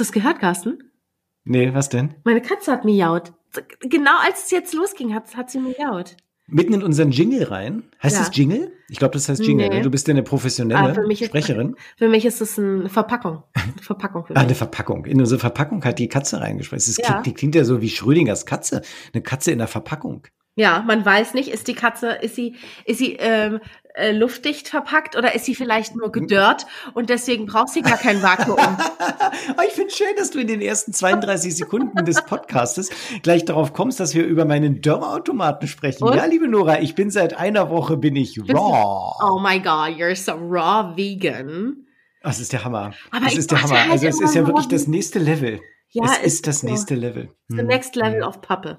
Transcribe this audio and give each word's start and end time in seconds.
Hast 0.00 0.08
du 0.14 0.18
es 0.18 0.22
gehört, 0.22 0.38
Carsten? 0.40 0.78
Nee, 1.44 1.74
was 1.74 1.90
denn? 1.90 2.14
Meine 2.24 2.40
Katze 2.40 2.72
hat 2.72 2.86
miaut. 2.86 3.34
Genau 3.82 4.12
als 4.24 4.44
es 4.44 4.50
jetzt 4.50 4.72
losging, 4.72 5.12
hat, 5.14 5.36
hat 5.36 5.50
sie 5.50 5.58
miaut. 5.58 6.16
Mitten 6.46 6.72
in 6.72 6.82
unseren 6.82 7.10
Jingle 7.10 7.42
rein. 7.44 7.82
Heißt 8.02 8.16
Ja. 8.16 8.22
es 8.22 8.34
Jingle? 8.34 8.72
Ich 8.88 8.98
glaube, 8.98 9.12
das 9.12 9.28
heißt 9.28 9.42
Jingle. 9.44 9.68
Nee. 9.68 9.76
Ne? 9.76 9.82
Du 9.82 9.90
bist 9.90 10.08
ja 10.08 10.12
eine 10.12 10.20
Ah, 10.22 10.24
professionelle 10.24 10.94
für 10.94 11.06
mich 11.06 11.20
ist- 11.20 11.28
Sprecherin. 11.28 11.76
Für 11.98 12.08
mich 12.08 12.24
ist 12.24 12.40
es 12.40 12.58
eine 12.58 12.88
Verpackung. 12.88 13.42
Eine 13.52 13.72
Verpackung 13.82 14.24
Ah, 14.30 14.40
eine 14.40 14.54
Verpackung. 14.54 15.04
In 15.04 15.20
unsere 15.20 15.38
Verpackung 15.38 15.84
hat 15.84 15.98
die 15.98 16.08
Katze 16.08 16.40
reingesprochen. 16.40 16.78
Das 16.78 16.96
Ja. 16.96 17.04
klingt, 17.20 17.26
die 17.26 17.34
klingt 17.34 17.54
ja 17.56 17.64
so 17.64 17.82
wie 17.82 17.90
Schrödingers 17.90 18.46
Katze. 18.46 18.80
Eine 19.12 19.22
Katze 19.22 19.50
in 19.52 19.58
der 19.58 19.68
Verpackung. 19.68 20.22
Ja, 20.60 20.84
man 20.86 21.02
weiß 21.06 21.32
nicht, 21.32 21.48
ist 21.48 21.68
die 21.68 21.74
Katze, 21.74 22.10
ist 22.20 22.34
sie, 22.34 22.54
ist 22.84 22.98
sie 22.98 23.14
ähm, 23.18 23.60
äh, 23.94 24.12
luftdicht 24.12 24.68
verpackt 24.68 25.16
oder 25.16 25.34
ist 25.34 25.46
sie 25.46 25.54
vielleicht 25.54 25.96
nur 25.96 26.12
gedörrt 26.12 26.66
und 26.92 27.08
deswegen 27.08 27.46
braucht 27.46 27.70
sie 27.70 27.80
gar 27.80 27.96
kein 27.96 28.22
Vakuum. 28.22 28.58
Oh, 29.56 29.62
ich 29.66 29.72
finde 29.72 29.90
schön, 29.92 30.14
dass 30.18 30.30
du 30.30 30.38
in 30.38 30.46
den 30.48 30.60
ersten 30.60 30.92
32 30.92 31.56
Sekunden 31.56 32.04
des 32.04 32.22
Podcastes 32.26 32.90
gleich 33.22 33.44
darauf 33.46 33.72
kommst, 33.72 34.00
dass 34.00 34.14
wir 34.14 34.26
über 34.26 34.44
meinen 34.44 34.80
Dörrautomaten 34.82 35.66
sprechen. 35.66 36.04
Und? 36.04 36.14
Ja, 36.14 36.24
liebe 36.26 36.46
Nora, 36.48 36.80
ich 36.80 36.94
bin 36.94 37.10
seit 37.10 37.38
einer 37.38 37.70
Woche 37.70 37.96
bin 37.96 38.16
ich 38.16 38.38
raw. 38.52 39.14
oh 39.22 39.38
my 39.40 39.58
God, 39.60 39.96
you're 39.98 40.14
so 40.14 40.32
raw 40.32 40.94
vegan. 40.96 41.86
Das 42.22 42.38
ist 42.38 42.52
der 42.52 42.64
Hammer. 42.64 42.92
Aber 43.10 43.24
das 43.24 43.36
ist 43.36 43.50
der 43.50 43.62
Hammer. 43.62 43.80
halt 43.80 43.92
Also 43.92 44.06
es 44.08 44.20
ist 44.20 44.34
ja 44.34 44.46
wirklich 44.46 44.68
das 44.68 44.86
nächste 44.86 45.18
Level. 45.18 45.60
Ja, 45.88 46.04
es 46.04 46.18
ist 46.18 46.24
ist 46.26 46.46
das 46.46 46.60
so. 46.60 46.66
nächste 46.68 46.94
Level. 46.94 47.30
The 47.48 47.58
Hm. 47.60 47.66
next 47.66 47.96
level 47.96 48.22
of 48.22 48.40
Pappe. 48.42 48.78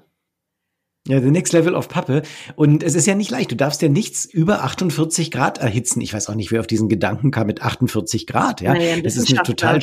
Ja, 1.08 1.20
the 1.20 1.30
next 1.30 1.52
level 1.52 1.74
of 1.74 1.88
Pappe. 1.88 2.22
Und 2.54 2.82
es 2.82 2.94
ist 2.94 3.06
ja 3.06 3.14
nicht 3.14 3.30
leicht. 3.30 3.50
Du 3.50 3.56
darfst 3.56 3.82
ja 3.82 3.88
nichts 3.88 4.24
über 4.24 4.62
48 4.62 5.32
Grad 5.32 5.58
erhitzen. 5.58 6.00
Ich 6.00 6.14
weiß 6.14 6.28
auch 6.28 6.36
nicht, 6.36 6.52
wer 6.52 6.60
auf 6.60 6.68
diesen 6.68 6.88
Gedanken 6.88 7.32
kam 7.32 7.48
mit 7.48 7.60
48 7.60 8.26
Grad. 8.26 8.60
Ja, 8.60 8.74
Naja, 8.74 9.00
das 9.00 9.16
ist 9.16 9.28
eine 9.30 9.42
total 9.42 9.80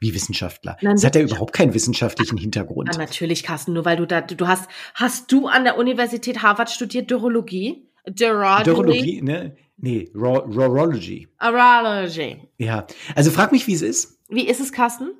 wie 0.00 0.14
Wissenschaftler. 0.14 0.76
Nein, 0.80 0.94
Das 0.94 1.04
hat 1.04 1.16
ja 1.16 1.22
überhaupt 1.22 1.52
keinen 1.52 1.74
wissenschaftlichen 1.74 2.38
Hintergrund. 2.38 2.90
Ja, 2.92 2.98
natürlich, 2.98 3.42
Carsten, 3.42 3.72
nur 3.72 3.84
weil 3.84 3.96
du 3.96 4.06
da, 4.06 4.20
du 4.20 4.46
hast, 4.46 4.68
hast 4.94 5.32
du 5.32 5.48
an 5.48 5.64
der 5.64 5.76
Universität 5.76 6.42
Harvard 6.42 6.70
studiert 6.70 7.10
Dörologie? 7.10 7.88
Dörologie? 8.06 8.64
Dörrologie, 8.64 9.22
ne? 9.22 9.56
Nee, 9.76 10.10
Ro 10.14 10.38
Rorology. 10.38 11.28
Urology. 11.40 12.36
Ja. 12.58 12.86
Also 13.14 13.30
frag 13.30 13.52
mich, 13.52 13.66
wie 13.66 13.74
es 13.74 13.82
ist. 13.82 14.18
Wie 14.28 14.48
ist 14.48 14.60
es, 14.60 14.72
Carsten? 14.72 15.10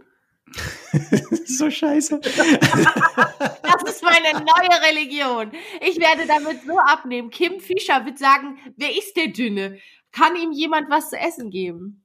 So 1.44 1.70
scheiße. 1.70 2.20
Das 2.20 3.82
ist 3.86 4.02
meine 4.02 4.32
neue 4.32 4.82
Religion. 4.88 5.52
Ich 5.80 5.98
werde 5.98 6.26
damit 6.26 6.62
so 6.66 6.78
abnehmen. 6.78 7.30
Kim 7.30 7.60
Fischer 7.60 8.04
wird 8.04 8.18
sagen, 8.18 8.58
wer 8.76 8.96
ist 8.96 9.16
der 9.16 9.28
Dünne? 9.28 9.78
Kann 10.12 10.36
ihm 10.36 10.52
jemand 10.52 10.90
was 10.90 11.10
zu 11.10 11.16
essen 11.16 11.50
geben? 11.50 12.04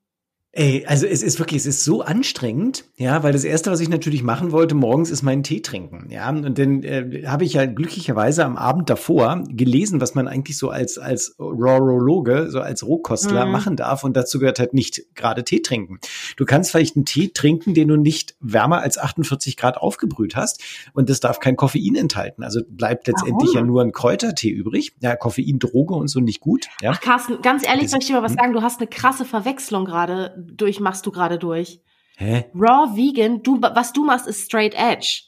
Ey, 0.55 0.85
also 0.85 1.07
es 1.07 1.23
ist 1.23 1.39
wirklich, 1.39 1.61
es 1.61 1.65
ist 1.65 1.83
so 1.83 2.03
anstrengend, 2.03 2.85
ja, 2.95 3.23
weil 3.23 3.33
das 3.33 3.43
erste, 3.43 3.71
was 3.71 3.79
ich 3.79 3.89
natürlich 3.89 4.21
machen 4.21 4.51
wollte 4.51 4.75
morgens, 4.75 5.09
ist 5.09 5.23
meinen 5.23 5.41
Tee 5.41 5.61
trinken, 5.63 6.09
ja, 6.11 6.29
und 6.29 6.59
dann 6.59 6.83
äh, 6.83 7.23
habe 7.25 7.43
ich 7.43 7.53
ja 7.53 7.65
glücklicherweise 7.65 8.45
am 8.45 8.55
Abend 8.55 8.87
davor 8.87 9.43
gelesen, 9.49 9.99
was 9.99 10.13
man 10.13 10.27
eigentlich 10.27 10.59
so 10.59 10.69
als 10.69 10.99
als 10.99 11.35
Rorologe, 11.39 12.51
so 12.51 12.61
als 12.61 12.85
Rohkostler 12.85 13.47
Mhm. 13.47 13.51
machen 13.51 13.75
darf, 13.77 14.03
und 14.03 14.15
dazu 14.15 14.37
gehört 14.37 14.59
halt 14.59 14.75
nicht 14.75 15.01
gerade 15.15 15.43
Tee 15.43 15.63
trinken. 15.63 15.97
Du 16.37 16.45
kannst 16.45 16.69
vielleicht 16.69 16.95
einen 16.97 17.05
Tee 17.05 17.29
trinken, 17.29 17.73
den 17.73 17.87
du 17.87 17.95
nicht 17.95 18.35
wärmer 18.39 18.81
als 18.81 18.99
48 18.99 19.57
Grad 19.57 19.77
aufgebrüht 19.77 20.35
hast, 20.35 20.61
und 20.93 21.09
das 21.09 21.19
darf 21.19 21.39
kein 21.39 21.55
Koffein 21.55 21.95
enthalten. 21.95 22.43
Also 22.43 22.61
bleibt 22.69 23.07
letztendlich 23.07 23.55
Warum? 23.55 23.55
ja 23.55 23.65
nur 23.65 23.81
ein 23.81 23.91
Kräutertee 23.91 24.51
übrig. 24.51 24.93
Ja, 25.01 25.15
Koffein, 25.15 25.57
Droge 25.57 25.95
und 25.95 26.09
so 26.09 26.19
nicht 26.19 26.41
gut. 26.41 26.67
Ja, 26.79 26.91
Ach, 26.93 27.01
Carsten, 27.01 27.41
ganz 27.41 27.65
ehrlich, 27.67 27.89
soll 27.89 28.01
ich 28.01 28.05
dir 28.05 28.13
mal 28.13 28.21
was 28.21 28.33
hm? 28.33 28.37
sagen? 28.37 28.53
Du 28.53 28.61
hast 28.61 28.79
eine 28.79 28.87
krasse 28.87 29.25
Verwechslung 29.25 29.85
gerade 29.85 30.42
durch, 30.51 30.79
machst 30.79 31.05
du 31.05 31.11
gerade 31.11 31.37
durch. 31.37 31.81
hä? 32.17 32.45
Raw 32.53 32.95
Vegan, 32.95 33.43
du, 33.43 33.61
was 33.61 33.93
du 33.93 34.03
machst, 34.05 34.27
ist 34.27 34.45
Straight 34.45 34.73
Edge. 34.75 35.23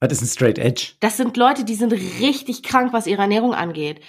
Was 0.00 0.12
ist 0.12 0.22
ein 0.22 0.26
Straight 0.26 0.58
Edge? 0.58 0.92
Das 1.00 1.16
sind 1.16 1.36
Leute, 1.36 1.64
die 1.64 1.74
sind 1.74 1.92
richtig 1.92 2.62
krank, 2.62 2.92
was 2.92 3.06
ihre 3.06 3.22
Ernährung 3.22 3.54
angeht. 3.54 4.00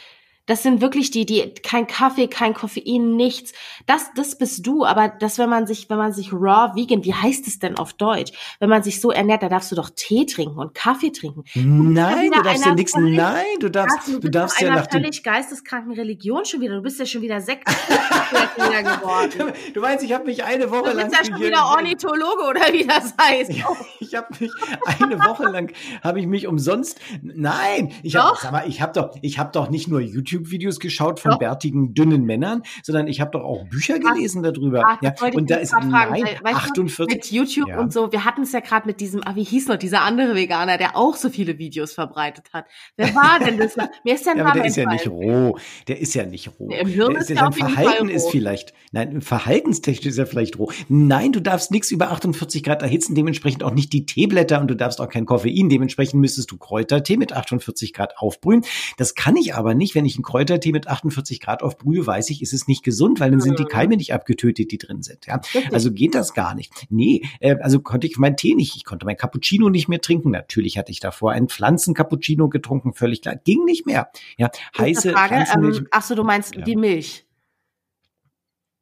Das 0.47 0.63
sind 0.63 0.81
wirklich 0.81 1.11
die, 1.11 1.25
die 1.25 1.53
kein 1.61 1.85
Kaffee, 1.85 2.27
kein 2.27 2.53
Koffein, 2.53 3.15
nichts. 3.15 3.53
Das, 3.85 4.11
das 4.15 4.37
bist 4.37 4.65
du. 4.65 4.83
Aber 4.85 5.09
das, 5.09 5.37
wenn 5.37 5.49
man 5.49 5.67
sich, 5.67 5.89
wenn 5.89 5.97
man 5.97 6.13
sich 6.13 6.33
raw 6.33 6.71
vegan, 6.75 7.03
wie 7.03 7.13
heißt 7.13 7.47
es 7.47 7.59
denn 7.59 7.77
auf 7.77 7.93
Deutsch? 7.93 8.31
Wenn 8.59 8.69
man 8.69 8.81
sich 8.81 8.99
so 8.99 9.11
ernährt, 9.11 9.43
da 9.43 9.49
darfst 9.49 9.71
du 9.71 9.75
doch 9.75 9.91
Tee 9.95 10.25
trinken 10.25 10.57
und 10.57 10.73
Kaffee 10.73 11.11
trinken. 11.11 11.43
Nein, 11.53 12.31
du 12.31 12.41
darfst 12.41 12.65
ja 12.65 12.73
nichts. 12.73 12.95
Nein, 12.97 13.45
du 13.59 13.69
darfst, 13.69 14.07
du 14.07 14.19
bist 14.19 14.33
darfst 14.33 14.59
ja 14.61 14.69
einer 14.69 14.81
nach 14.81 14.89
völlig 14.89 15.21
geisteskranken 15.23 15.93
Religion 15.93 16.45
schon 16.45 16.61
wieder. 16.61 16.75
Du 16.75 16.81
bist 16.81 16.99
ja 16.99 17.05
schon 17.05 17.21
wieder 17.21 17.39
Sekt 17.41 17.65
geworden. 18.57 19.53
Du 19.73 19.81
meinst, 19.81 20.03
ich 20.03 20.13
habe 20.13 20.25
mich 20.25 20.43
eine 20.43 20.69
Woche 20.71 20.91
Du 20.91 20.97
lang. 20.97 21.09
bist 21.09 21.19
ja 21.19 21.25
schon 21.25 21.41
wieder 21.43 21.65
Ornithologe 21.65 22.43
oder 22.49 22.61
wie 22.71 22.85
das 22.85 23.13
heißt. 23.19 23.51
Ich 23.99 24.15
habe 24.15 24.27
mich 24.39 24.51
eine 24.99 25.19
Woche 25.19 25.43
lang 25.45 25.71
habe 26.03 26.19
ich 26.19 26.27
mich 26.27 26.47
umsonst. 26.47 26.99
Nein, 27.21 27.91
ich 28.03 28.15
habe 28.15 28.29
Doch. 28.29 28.41
sag 28.41 28.51
mal, 28.51 28.67
ich 28.67 28.81
habe 28.81 28.93
doch, 28.93 29.17
ich 29.21 29.39
habe 29.39 29.51
doch 29.51 29.69
nicht 29.69 29.87
nur 29.87 29.99
YouTube-Videos 30.37 30.79
geschaut 30.79 31.19
von 31.19 31.31
Doch. 31.31 31.39
bärtigen 31.39 31.93
dünnen 31.93 32.23
Männern, 32.25 32.63
sondern 32.83 33.07
ich 33.07 33.21
habe 33.21 33.31
doch 33.31 33.43
auch 33.43 33.65
Bücher 33.69 33.99
gelesen 33.99 34.43
darüber. 34.43 34.83
Ach, 34.85 35.01
ja, 35.01 35.13
und 35.33 35.49
da 35.49 35.55
ist 35.55 35.71
fragen, 35.71 35.89
nein, 35.89 36.11
weil, 36.11 36.21
weißt 36.53 36.77
du, 36.77 36.83
48. 36.83 37.15
mit 37.15 37.31
YouTube 37.31 37.67
Ja. 37.69 37.79
und 37.79 37.91
so. 37.93 38.11
Wir 38.11 38.25
hatten 38.25 38.43
es 38.43 38.51
ja 38.51 38.59
gerade 38.59 38.87
mit 38.87 38.99
diesem, 38.99 39.21
ah, 39.25 39.35
wie 39.35 39.43
hieß 39.43 39.67
noch, 39.67 39.77
dieser 39.77 40.01
andere 40.01 40.35
Veganer, 40.35 40.77
der 40.77 40.95
auch 40.95 41.15
so 41.15 41.29
viele 41.29 41.57
Videos 41.57 41.93
verbreitet 41.93 42.45
hat. 42.53 42.65
Wer 42.95 43.13
war 43.15 43.39
denn 43.43 43.57
das? 43.57 43.75
Mir 44.03 44.15
ist 44.15 44.25
der 44.25 44.35
Ja, 44.37 44.43
Name 44.43 44.55
der 44.59 44.65
ist 44.65 44.75
ja 44.77 44.89
nicht 44.89 45.07
roh. 45.07 45.57
Der 45.87 45.99
ist 45.99 46.13
ja 46.13 46.25
nicht 46.25 46.49
roh. 46.59 46.67
Nee, 46.67 46.79
im 46.81 46.87
Hirn 46.87 47.13
der 47.13 47.21
ist 47.21 47.29
ja, 47.29 47.35
der 47.35 47.43
sein 47.43 47.53
Verhalten 47.53 48.09
ist 48.09 48.25
roh. 48.25 48.29
vielleicht, 48.31 48.73
nein, 48.91 49.21
verhaltenstechnisch 49.21 50.05
ist 50.07 50.17
er 50.17 50.27
vielleicht 50.27 50.59
roh. 50.59 50.71
Nein, 50.89 51.31
du 51.31 51.41
darfst 51.41 51.71
nichts 51.71 51.91
über 51.91 52.11
48 52.11 52.63
Grad 52.63 52.81
erhitzen, 52.81 53.15
dementsprechend 53.15 53.63
auch 53.63 53.73
nicht 53.73 53.91
die 53.93 54.05
Teeblätter 54.05 54.59
und 54.61 54.67
du 54.67 54.75
darfst 54.75 55.01
auch 55.01 55.09
kein 55.09 55.25
Koffein. 55.25 55.69
Dementsprechend 55.69 56.21
müsstest 56.21 56.51
du 56.51 56.57
Kräutertee 56.57 57.17
mit 57.17 57.33
48 57.33 57.93
Grad 57.93 58.17
aufbrühen. 58.17 58.63
Das 58.97 59.15
kann 59.15 59.35
ich 59.35 59.55
aber 59.55 59.73
nicht. 59.73 59.95
Wenn 59.95 60.05
ich 60.05 60.15
einen 60.15 60.23
Kräutertee 60.27 60.73
mit 60.73 60.87
48 60.89 61.39
Grad 61.39 61.63
aufbrühe, 61.63 62.05
weiß 62.05 62.29
ich, 62.31 62.41
ist 62.41 62.51
es 62.51 62.67
nicht 62.67 62.83
gesund, 62.83 63.21
weil 63.21 63.31
dann 63.31 63.39
sind 63.39 63.59
die 63.59 63.63
Mhm. 63.63 63.69
Keime 63.69 63.95
nicht 63.95 64.13
abgetötet, 64.13 64.71
die 64.71 64.77
drin 64.77 65.01
sind. 65.01 65.25
Ja. 65.25 65.39
Also 65.71 65.91
geht 65.91 66.15
das 66.15 66.33
gar 66.33 66.53
nicht. 66.53 66.73
Nee, 66.89 67.21
äh, 67.39 67.55
also 67.61 67.79
konnte 67.79 68.07
ich 68.07 68.17
meinen 68.17 68.35
Tee 68.35 68.53
nicht, 68.53 68.75
ich 68.75 68.83
konnte 68.83 69.05
mein 69.05 69.15
Cappuccino 69.15 69.69
nicht 69.69 69.87
mehr 69.87 70.01
trinken. 70.01 70.31
Natürlich 70.31 70.77
hatte 70.77 70.91
ich 70.91 70.99
davor 70.99 71.31
einen 71.31 71.47
Pflanzen-Cappuccino 71.47 72.49
getrunken, 72.49 72.93
völlig 72.93 73.21
klar. 73.21 73.35
Ging 73.37 73.63
nicht 73.63 73.85
mehr. 73.85 74.09
Ja, 74.37 74.49
heiße 74.77 75.13
Frage, 75.13 75.45
ähm, 75.55 75.87
ach 75.91 76.03
so, 76.03 76.13
du 76.13 76.23
meinst 76.23 76.55
Ja. 76.55 76.61
die 76.63 76.75
Milch. 76.75 77.26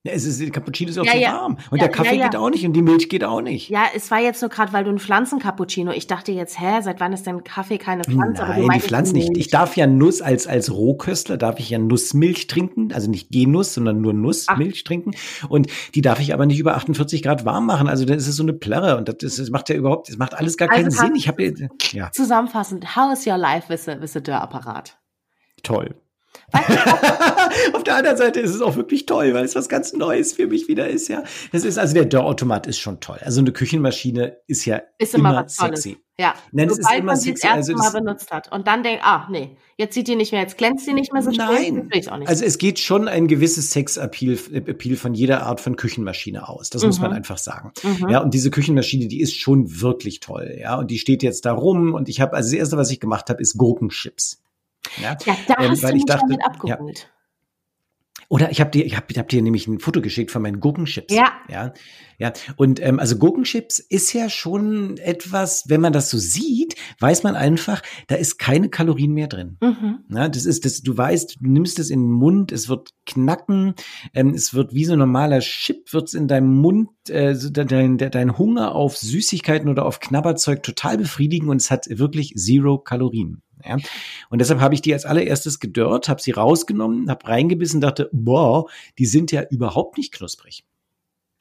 Ja, 0.05 0.11
es 0.13 0.23
ist, 0.23 0.39
der 0.39 0.51
Cappuccino 0.51 0.91
ist 0.91 0.99
auch 0.99 1.05
Ja, 1.05 1.13
zu 1.13 1.17
ja. 1.17 1.33
warm. 1.33 1.57
Und 1.71 1.81
der 1.81 1.89
Kaffee 1.89 2.17
geht 2.17 2.35
auch 2.35 2.51
nicht 2.51 2.63
und 2.63 2.73
die 2.73 2.83
Milch 2.83 3.09
geht 3.09 3.23
auch 3.23 3.41
nicht. 3.41 3.69
Ja, 3.69 3.85
es 3.95 4.11
war 4.11 4.19
jetzt 4.19 4.39
nur 4.39 4.49
gerade, 4.51 4.71
weil 4.71 4.83
du 4.83 4.91
ein 4.91 4.99
Pflanzen-Cappuccino. 4.99 5.91
Ich 5.93 6.05
dachte 6.05 6.31
jetzt, 6.31 6.59
hä, 6.59 6.79
seit 6.83 6.99
wann 6.99 7.11
ist 7.11 7.25
denn 7.25 7.43
Kaffee 7.43 7.79
keine 7.79 8.03
Pflanze? 8.03 8.43
Nein, 8.43 8.69
die 8.75 8.79
Pflanzen 8.81 9.15
nicht. 9.15 9.35
Ich 9.35 9.47
darf 9.47 9.75
ja 9.75 9.87
Nuss 9.87 10.21
als, 10.21 10.45
als 10.45 10.71
Rohköstler, 10.71 11.37
darf 11.37 11.59
ich 11.59 11.71
ja 11.71 11.79
Nussmilch 11.79 12.45
trinken, 12.45 12.93
also 12.93 13.09
nicht 13.09 13.31
Genuss, 13.31 13.73
sondern 13.73 13.99
nur 13.99 14.13
Nussmilch 14.13 14.83
trinken. 14.83 15.11
Und 15.49 15.71
die 15.95 16.01
darf 16.01 16.19
ich 16.19 16.35
aber 16.35 16.45
nicht 16.45 16.59
über 16.59 16.75
48 16.75 17.23
Grad 17.23 17.43
warm 17.43 17.65
machen. 17.65 17.87
Also 17.87 18.05
dann 18.05 18.19
ist 18.19 18.27
es 18.27 18.35
so 18.35 18.43
eine 18.43 18.53
Plärre 18.53 18.97
und 18.97 19.09
das, 19.09 19.15
ist, 19.23 19.39
das 19.39 19.49
macht 19.49 19.69
ja 19.69 19.75
überhaupt, 19.75 20.09
das 20.09 20.17
macht 20.17 20.35
alles 20.35 20.55
gar 20.55 20.69
Also 20.69 20.83
keinen 20.83 20.91
Sinn. 20.91 21.15
Ich 21.15 21.27
habe 21.27 21.51
ja 21.93 22.11
Zusammenfassend, 22.11 22.95
how 22.95 23.11
is 23.11 23.25
your 23.25 23.39
life 23.39 23.69
with 23.69 23.89
a, 23.89 23.99
with 23.99 24.15
a 24.15 24.19
Dörrapparat? 24.19 24.97
toll. 25.63 25.95
Auf 27.73 27.83
der 27.83 27.95
anderen 27.95 28.17
Seite 28.17 28.39
ist 28.39 28.53
es 28.53 28.61
auch 28.61 28.75
wirklich 28.75 29.05
toll, 29.05 29.33
weil 29.33 29.45
es 29.45 29.55
was 29.55 29.69
ganz 29.69 29.93
Neues 29.93 30.33
für 30.33 30.47
mich 30.47 30.67
wieder 30.67 30.87
ist, 30.87 31.07
ja. 31.07 31.23
Das 31.51 31.63
ist, 31.63 31.77
also 31.77 31.93
der 31.93 32.05
Dörrautomat 32.05 32.67
ist 32.67 32.79
schon 32.79 32.99
toll. 32.99 33.17
Also 33.23 33.41
eine 33.41 33.51
Küchenmaschine 33.51 34.37
ist 34.47 34.65
ja 34.65 34.81
Ist 34.97 35.15
immer, 35.15 35.29
immer, 35.31 35.47
Tolles. 35.47 35.83
sexy. 35.83 35.97
Ja, 36.17 36.33
Nein, 36.53 36.69
das 36.69 36.77
ist 36.77 36.83
sobald 36.85 36.99
immer 37.01 37.11
man 37.11 37.15
sie 37.19 37.31
das 37.33 37.41
sexy. 37.41 37.57
erste 37.57 37.73
Also 37.73 37.83
Mal 37.83 37.99
benutzt 38.01 38.31
hat 38.31 38.49
und 38.51 38.67
dann 38.67 38.83
denkt, 38.83 39.01
ah, 39.03 39.27
nee, 39.29 39.57
jetzt 39.77 39.95
sieht 39.95 40.07
die 40.07 40.15
nicht 40.15 40.31
mehr, 40.31 40.39
jetzt 40.41 40.57
glänzt 40.57 40.87
die 40.87 40.93
nicht 40.93 41.11
mehr 41.11 41.21
so 41.21 41.31
schön, 41.31 41.37
Nein, 41.45 41.89
nicht. 41.93 42.09
also 42.09 42.45
es 42.45 42.57
geht 42.57 42.79
schon 42.79 43.09
ein 43.09 43.27
gewisses 43.27 43.71
Sexappeal 43.71 44.37
Appeal 44.53 44.95
von 44.95 45.13
jeder 45.13 45.43
Art 45.43 45.59
von 45.59 45.75
Küchenmaschine 45.75 46.47
aus. 46.47 46.69
Das 46.69 46.83
muss 46.85 46.99
man 46.99 47.11
Mhm. 47.11 47.17
einfach 47.17 47.37
sagen. 47.37 47.73
Mhm. 47.83 48.07
Ja, 48.09 48.19
und 48.21 48.33
diese 48.33 48.49
Küchenmaschine, 48.49 49.07
die 49.07 49.19
ist 49.19 49.35
schon 49.35 49.81
wirklich 49.81 50.21
toll. 50.21 50.55
Ja, 50.57 50.75
und 50.77 50.89
die 50.89 50.99
steht 50.99 51.21
jetzt 51.21 51.45
da 51.45 51.51
rum 51.51 51.93
und 51.93 52.07
ich 52.07 52.21
habe, 52.21 52.33
also 52.33 52.47
das 52.49 52.57
erste, 52.59 52.77
was 52.77 52.91
ich 52.91 53.01
gemacht 53.01 53.29
habe, 53.29 53.41
ist 53.41 53.57
Gurkenchips. 53.57 54.41
Ja, 55.01 55.17
ja, 55.25 55.37
da 55.47 55.55
ähm, 55.59 55.71
hast 55.71 55.83
du 55.83 55.87
weil 55.87 55.93
mich 55.93 56.01
ich 56.01 56.05
dachte, 56.05 56.25
damit 56.27 56.39
ja, 56.39 56.45
abgeholt. 56.45 57.09
Oder 58.27 58.49
ich 58.51 58.59
habe 58.59 58.71
dir, 58.71 58.85
ich 58.85 58.95
habe 58.95 59.05
ich 59.09 59.17
hab 59.19 59.29
dir 59.29 59.41
nämlich 59.41 59.67
ein 59.67 59.79
Foto 59.79 60.01
geschickt 60.01 60.31
von 60.31 60.41
meinen 60.41 60.59
Gurkenchips. 60.59 61.13
Ja. 61.13 61.31
Ja. 61.47 61.73
Ja. 62.17 62.31
Und 62.55 62.81
ähm, 62.81 62.99
also 62.99 63.17
Gurkenchips 63.17 63.79
ist 63.79 64.13
ja 64.13 64.29
schon 64.29 64.97
etwas, 64.97 65.65
wenn 65.67 65.81
man 65.81 65.93
das 65.93 66.09
so 66.09 66.17
sieht, 66.17 66.75
weiß 66.99 67.23
man 67.23 67.35
einfach, 67.35 67.81
da 68.07 68.15
ist 68.15 68.39
keine 68.39 68.69
Kalorien 68.69 69.13
mehr 69.13 69.27
drin. 69.27 69.57
Mhm. 69.61 69.99
Ja, 70.09 70.29
das 70.29 70.45
ist 70.45 70.65
das, 70.65 70.81
du 70.81 70.97
weißt, 70.97 71.37
du 71.41 71.51
nimmst 71.51 71.77
es 71.77 71.89
in 71.89 72.03
den 72.03 72.11
Mund, 72.11 72.51
es 72.51 72.69
wird 72.69 72.89
knacken, 73.05 73.75
ähm, 74.13 74.29
es 74.29 74.53
wird 74.53 74.73
wie 74.73 74.85
so 74.85 74.93
ein 74.93 74.99
normaler 74.99 75.39
Chip, 75.39 75.91
wird's 75.93 76.13
in 76.13 76.27
deinem 76.27 76.53
Mund, 76.55 76.89
äh, 77.09 77.35
dein, 77.51 77.97
dein 77.97 78.37
Hunger 78.37 78.73
auf 78.73 78.97
Süßigkeiten 78.97 79.69
oder 79.69 79.85
auf 79.85 79.99
Knabberzeug 79.99 80.63
total 80.63 80.97
befriedigen 80.97 81.49
und 81.49 81.57
es 81.57 81.69
hat 81.69 81.85
wirklich 81.89 82.33
zero 82.35 82.79
Kalorien. 82.79 83.41
Ja? 83.63 83.77
Und 84.29 84.39
deshalb 84.39 84.59
habe 84.59 84.73
ich 84.73 84.81
die 84.81 84.93
als 84.93 85.05
allererstes 85.05 85.59
gedörrt, 85.59 86.09
habe 86.09 86.21
sie 86.21 86.31
rausgenommen, 86.31 87.09
habe 87.09 87.27
reingebissen, 87.27 87.81
dachte, 87.81 88.09
boah, 88.11 88.65
die 88.97 89.05
sind 89.05 89.31
ja 89.31 89.43
überhaupt 89.49 89.97
nicht 89.97 90.11
knusprig. 90.13 90.65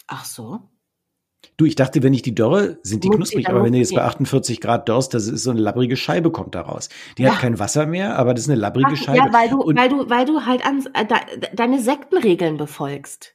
Ach 0.06 0.24
so. 0.24 0.60
Du, 1.58 1.66
ich 1.66 1.74
dachte, 1.76 2.02
wenn 2.02 2.14
ich 2.14 2.22
die 2.22 2.34
dörre, 2.34 2.78
sind 2.82 3.04
die 3.04 3.08
Muss 3.08 3.16
knusprig, 3.16 3.48
aber 3.48 3.62
wenn 3.62 3.72
du 3.72 3.78
jetzt 3.78 3.94
bei 3.94 4.00
die. 4.00 4.06
48 4.06 4.60
Grad 4.62 4.88
dörrst, 4.88 5.12
das 5.12 5.26
ist 5.28 5.42
so 5.42 5.50
eine 5.50 5.60
labbrige 5.60 5.96
Scheibe 5.96 6.30
kommt 6.32 6.54
da 6.54 6.62
raus. 6.62 6.88
Die 7.18 7.22
Ja. 7.22 7.32
hat 7.32 7.40
kein 7.40 7.58
Wasser 7.58 7.86
mehr, 7.86 8.18
aber 8.18 8.32
das 8.34 8.44
ist 8.44 8.50
eine 8.50 8.58
labbrige 8.60 8.92
Ach, 8.92 8.96
Scheibe. 8.96 9.18
ja, 9.18 9.32
weil 9.32 9.50
du, 9.50 9.60
Und- 9.62 9.76
weil 9.76 9.88
du, 9.90 10.08
weil 10.08 10.24
du 10.24 10.46
halt 10.46 10.64
an, 10.66 10.86
äh, 10.94 11.04
de, 11.06 11.54
deine 11.54 11.80
Sektenregeln 11.80 12.56
befolgst. 12.56 13.34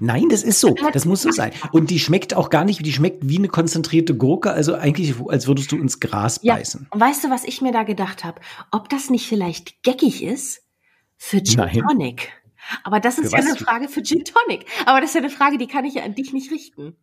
Nein, 0.00 0.28
das 0.30 0.42
ist 0.42 0.60
so. 0.60 0.74
Das 0.92 1.04
muss 1.04 1.22
so 1.22 1.30
sein. 1.30 1.52
Und 1.72 1.90
die 1.90 1.98
schmeckt 1.98 2.34
auch 2.34 2.48
gar 2.48 2.64
nicht, 2.64 2.84
die 2.84 2.92
schmeckt 2.92 3.28
wie 3.28 3.36
eine 3.38 3.48
konzentrierte 3.48 4.16
Gurke, 4.16 4.50
also 4.50 4.74
eigentlich, 4.74 5.14
als 5.28 5.46
würdest 5.46 5.70
du 5.72 5.76
ins 5.76 6.00
Gras 6.00 6.40
Ja. 6.42 6.54
beißen. 6.54 6.86
Und 6.90 7.00
weißt 7.00 7.24
du, 7.24 7.30
was 7.30 7.44
ich 7.44 7.60
mir 7.60 7.72
da 7.72 7.82
gedacht 7.82 8.24
habe? 8.24 8.40
Ob 8.70 8.88
das 8.88 9.10
nicht 9.10 9.26
vielleicht 9.28 9.82
geckig 9.82 10.22
ist 10.22 10.62
für 11.16 11.42
Gin 11.42 11.58
Nein. 11.58 11.82
Tonic. 11.86 12.32
Aber 12.82 12.98
das 12.98 13.18
ist 13.18 13.30
Für 13.34 13.40
ja 13.42 13.46
eine 13.46 13.56
Frage 13.56 13.88
für 13.88 14.02
Gin 14.02 14.24
Tonic. 14.24 14.64
Aber 14.86 15.00
das 15.00 15.10
ist 15.10 15.14
ja 15.14 15.20
eine 15.20 15.30
Frage, 15.30 15.58
die 15.58 15.66
kann 15.66 15.84
ich 15.84 15.94
ja 15.94 16.02
an 16.04 16.14
dich 16.14 16.32
nicht 16.32 16.50
richten. 16.50 16.96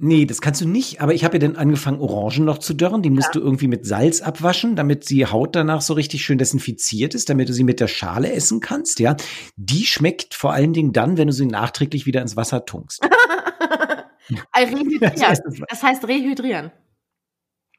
Nee, 0.00 0.26
das 0.26 0.40
kannst 0.40 0.60
du 0.60 0.68
nicht. 0.68 1.00
Aber 1.00 1.12
ich 1.12 1.24
habe 1.24 1.34
ja 1.34 1.38
dann 1.40 1.56
angefangen, 1.56 1.98
Orangen 2.00 2.44
noch 2.44 2.58
zu 2.58 2.72
dörren. 2.72 3.02
Die 3.02 3.10
musst 3.10 3.34
du 3.34 3.40
irgendwie 3.40 3.66
mit 3.66 3.84
Salz 3.84 4.20
abwaschen, 4.20 4.76
damit 4.76 5.10
die 5.10 5.26
Haut 5.26 5.56
danach 5.56 5.80
so 5.82 5.94
richtig 5.94 6.22
schön 6.22 6.38
desinfiziert 6.38 7.16
ist, 7.16 7.28
damit 7.28 7.48
du 7.48 7.52
sie 7.52 7.64
mit 7.64 7.80
der 7.80 7.88
Schale 7.88 8.32
essen 8.32 8.60
kannst, 8.60 9.00
ja. 9.00 9.16
Die 9.56 9.84
schmeckt 9.84 10.34
vor 10.34 10.52
allen 10.52 10.72
Dingen 10.72 10.92
dann, 10.92 11.18
wenn 11.18 11.26
du 11.26 11.32
sie 11.32 11.46
nachträglich 11.46 12.06
wieder 12.06 12.22
ins 12.22 12.36
Wasser 12.36 12.64
tunkst. 12.64 13.00
Rehydrieren. 14.56 15.00
Das 15.00 15.22
heißt, 15.28 15.42
das- 15.68 15.82
heißt 15.82 16.06
rehydrieren. 16.06 16.70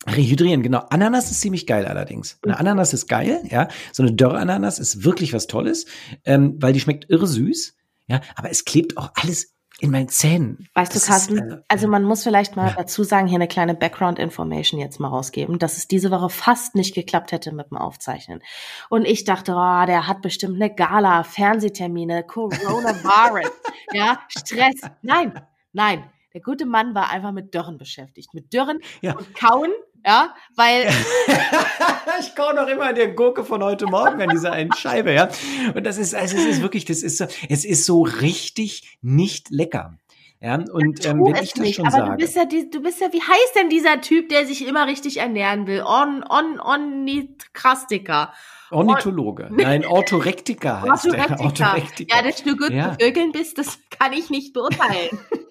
Rehydrieren, 0.07 0.62
genau. 0.62 0.80
Ananas 0.89 1.31
ist 1.31 1.39
ziemlich 1.39 1.68
geil 1.68 1.86
allerdings. 1.86 2.38
Eine 2.42 2.57
Ananas 2.57 2.94
ist 2.94 3.07
geil, 3.07 3.44
ja. 3.50 3.69
So 3.94 4.04
eine 4.04 4.13
Dörre-Ananas 4.13 4.80
ist 4.80 5.06
wirklich 5.06 5.33
was 5.33 5.48
Tolles, 5.48 5.86
ähm, 6.25 6.57
weil 6.60 6.74
die 6.74 6.80
schmeckt 6.81 7.10
irre 7.10 7.27
süß, 7.27 7.75
ja. 8.07 8.19
Aber 8.36 8.50
es 8.50 8.65
klebt 8.65 8.98
auch 8.98 9.12
alles 9.15 9.54
in 9.79 9.91
meinen 9.91 10.09
Zähnen. 10.09 10.67
Weißt 10.73 10.93
Das 10.93 11.03
du, 11.05 11.11
Carsten, 11.11 11.37
ist, 11.37 11.53
äh, 11.53 11.61
also 11.67 11.87
man 11.87 12.03
muss 12.03 12.23
vielleicht 12.23 12.55
mal 12.55 12.67
ja. 12.69 12.75
dazu 12.77 13.03
sagen, 13.03 13.27
hier 13.27 13.35
eine 13.35 13.47
kleine 13.47 13.75
Background-Information 13.75 14.79
jetzt 14.79 14.99
mal 14.99 15.07
rausgeben, 15.07 15.59
dass 15.59 15.77
es 15.77 15.87
diese 15.87 16.11
Woche 16.11 16.29
fast 16.29 16.75
nicht 16.75 16.93
geklappt 16.95 17.31
hätte 17.31 17.51
mit 17.53 17.71
dem 17.71 17.77
Aufzeichnen. 17.77 18.41
Und 18.89 19.05
ich 19.05 19.23
dachte, 19.23 19.53
oh, 19.53 19.85
der 19.85 20.07
hat 20.07 20.21
bestimmt 20.21 20.55
eine 20.55 20.73
Gala, 20.73 21.23
Fernsehtermine, 21.23 22.23
Coronavirus, 22.23 23.51
ja, 23.93 24.19
Stress. 24.27 24.81
Nein, 25.01 25.39
nein. 25.73 26.03
Der 26.33 26.41
gute 26.41 26.67
Mann 26.67 26.93
war 26.93 27.09
einfach 27.09 27.31
mit 27.31 27.55
Dürren 27.55 27.79
beschäftigt. 27.79 28.35
Mit 28.35 28.53
Dürren 28.53 28.79
Ja. 29.01 29.17
und 29.17 29.33
Kauen, 29.33 29.71
ja, 30.06 30.34
weil 30.56 30.88
ich 32.19 32.36
kau 32.36 32.54
noch 32.54 32.68
immer 32.68 32.94
der 32.94 33.10
Gurke 33.13 33.44
von 33.44 33.63
heute 33.63 33.86
Morgen 33.88 34.22
an 34.22 34.30
dieser 34.30 34.51
einen 34.51 34.74
Scheibe, 34.74 35.13
ja. 35.13 35.30
Und 35.74 35.86
das 35.86 35.98
ist, 35.98 36.16
also 36.16 36.38
es 36.38 36.46
ist 36.46 36.62
wirklich, 36.62 36.86
das 36.86 37.04
ist 37.04 37.18
so, 37.18 37.25
es 37.50 37.66
ist 37.66 37.86
so 37.86 38.01
richtig 38.04 38.98
nicht 39.01 39.50
lecker. 39.50 39.98
Ja, 40.42 40.56
und 40.56 41.06
ähm, 41.06 41.19
wenn 41.25 41.44
ich 41.44 41.51
das 41.51 41.62
nicht. 41.62 41.75
schon 41.75 41.88
Aber 41.88 41.98
sage. 41.98 42.12
du 42.12 42.18
bist 42.18 42.36
ja, 42.38 42.46
die, 42.46 42.69
du 42.69 42.81
bist 42.81 43.01
ja, 43.01 43.12
wie 43.12 43.22
heißt 43.22 43.56
denn 43.56 43.69
dieser 43.69 44.00
Typ, 44.00 44.30
der 44.30 44.46
sich 44.46 44.66
immer 44.66 44.88
richtig 44.88 45.18
ernähren 45.18 45.68
will? 45.68 45.84
On, 45.86 46.24
on, 46.30 46.60
Ornithrastika. 46.62 48.34
Ornithologe. 48.72 49.50
Nein, 49.51 49.86
Orthorektiker 49.86 50.81
heißt 50.84 51.12
der. 51.12 51.42
Orthorektika. 51.42 52.16
Ja, 52.16 52.24
dass 52.24 52.42
du 52.44 52.56
gut 52.56 52.69
Ja. 52.69 52.96
bist, 53.34 53.57
das 53.57 53.80
kann 53.90 54.13
ich 54.13 54.30
nicht 54.30 54.54
beurteilen. 54.54 55.19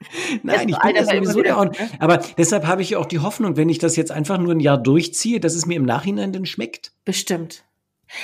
Nein, 0.42 0.68
ich 0.68 0.74
so 0.74 0.80
bin 0.80 0.96
ja 0.96 1.02
immer 1.02 1.24
sowieso 1.24 1.42
der 1.42 1.58
Ort. 1.58 1.76
kommt, 1.76 1.90
Aber 1.98 2.18
deshalb 2.38 2.66
habe 2.66 2.82
ich 2.82 2.90
ja 2.90 2.98
auch 2.98 3.06
die 3.06 3.18
Hoffnung, 3.18 3.56
wenn 3.56 3.68
ich 3.68 3.78
das 3.78 3.96
jetzt 3.96 4.12
einfach 4.12 4.38
nur 4.38 4.52
ein 4.52 4.60
Jahr 4.60 4.78
durchziehe, 4.78 5.40
dass 5.40 5.54
es 5.54 5.66
mir 5.66 5.76
im 5.76 5.84
Nachhinein 5.84 6.32
dann 6.32 6.46
schmeckt. 6.46 6.92
Bestimmt. 7.04 7.64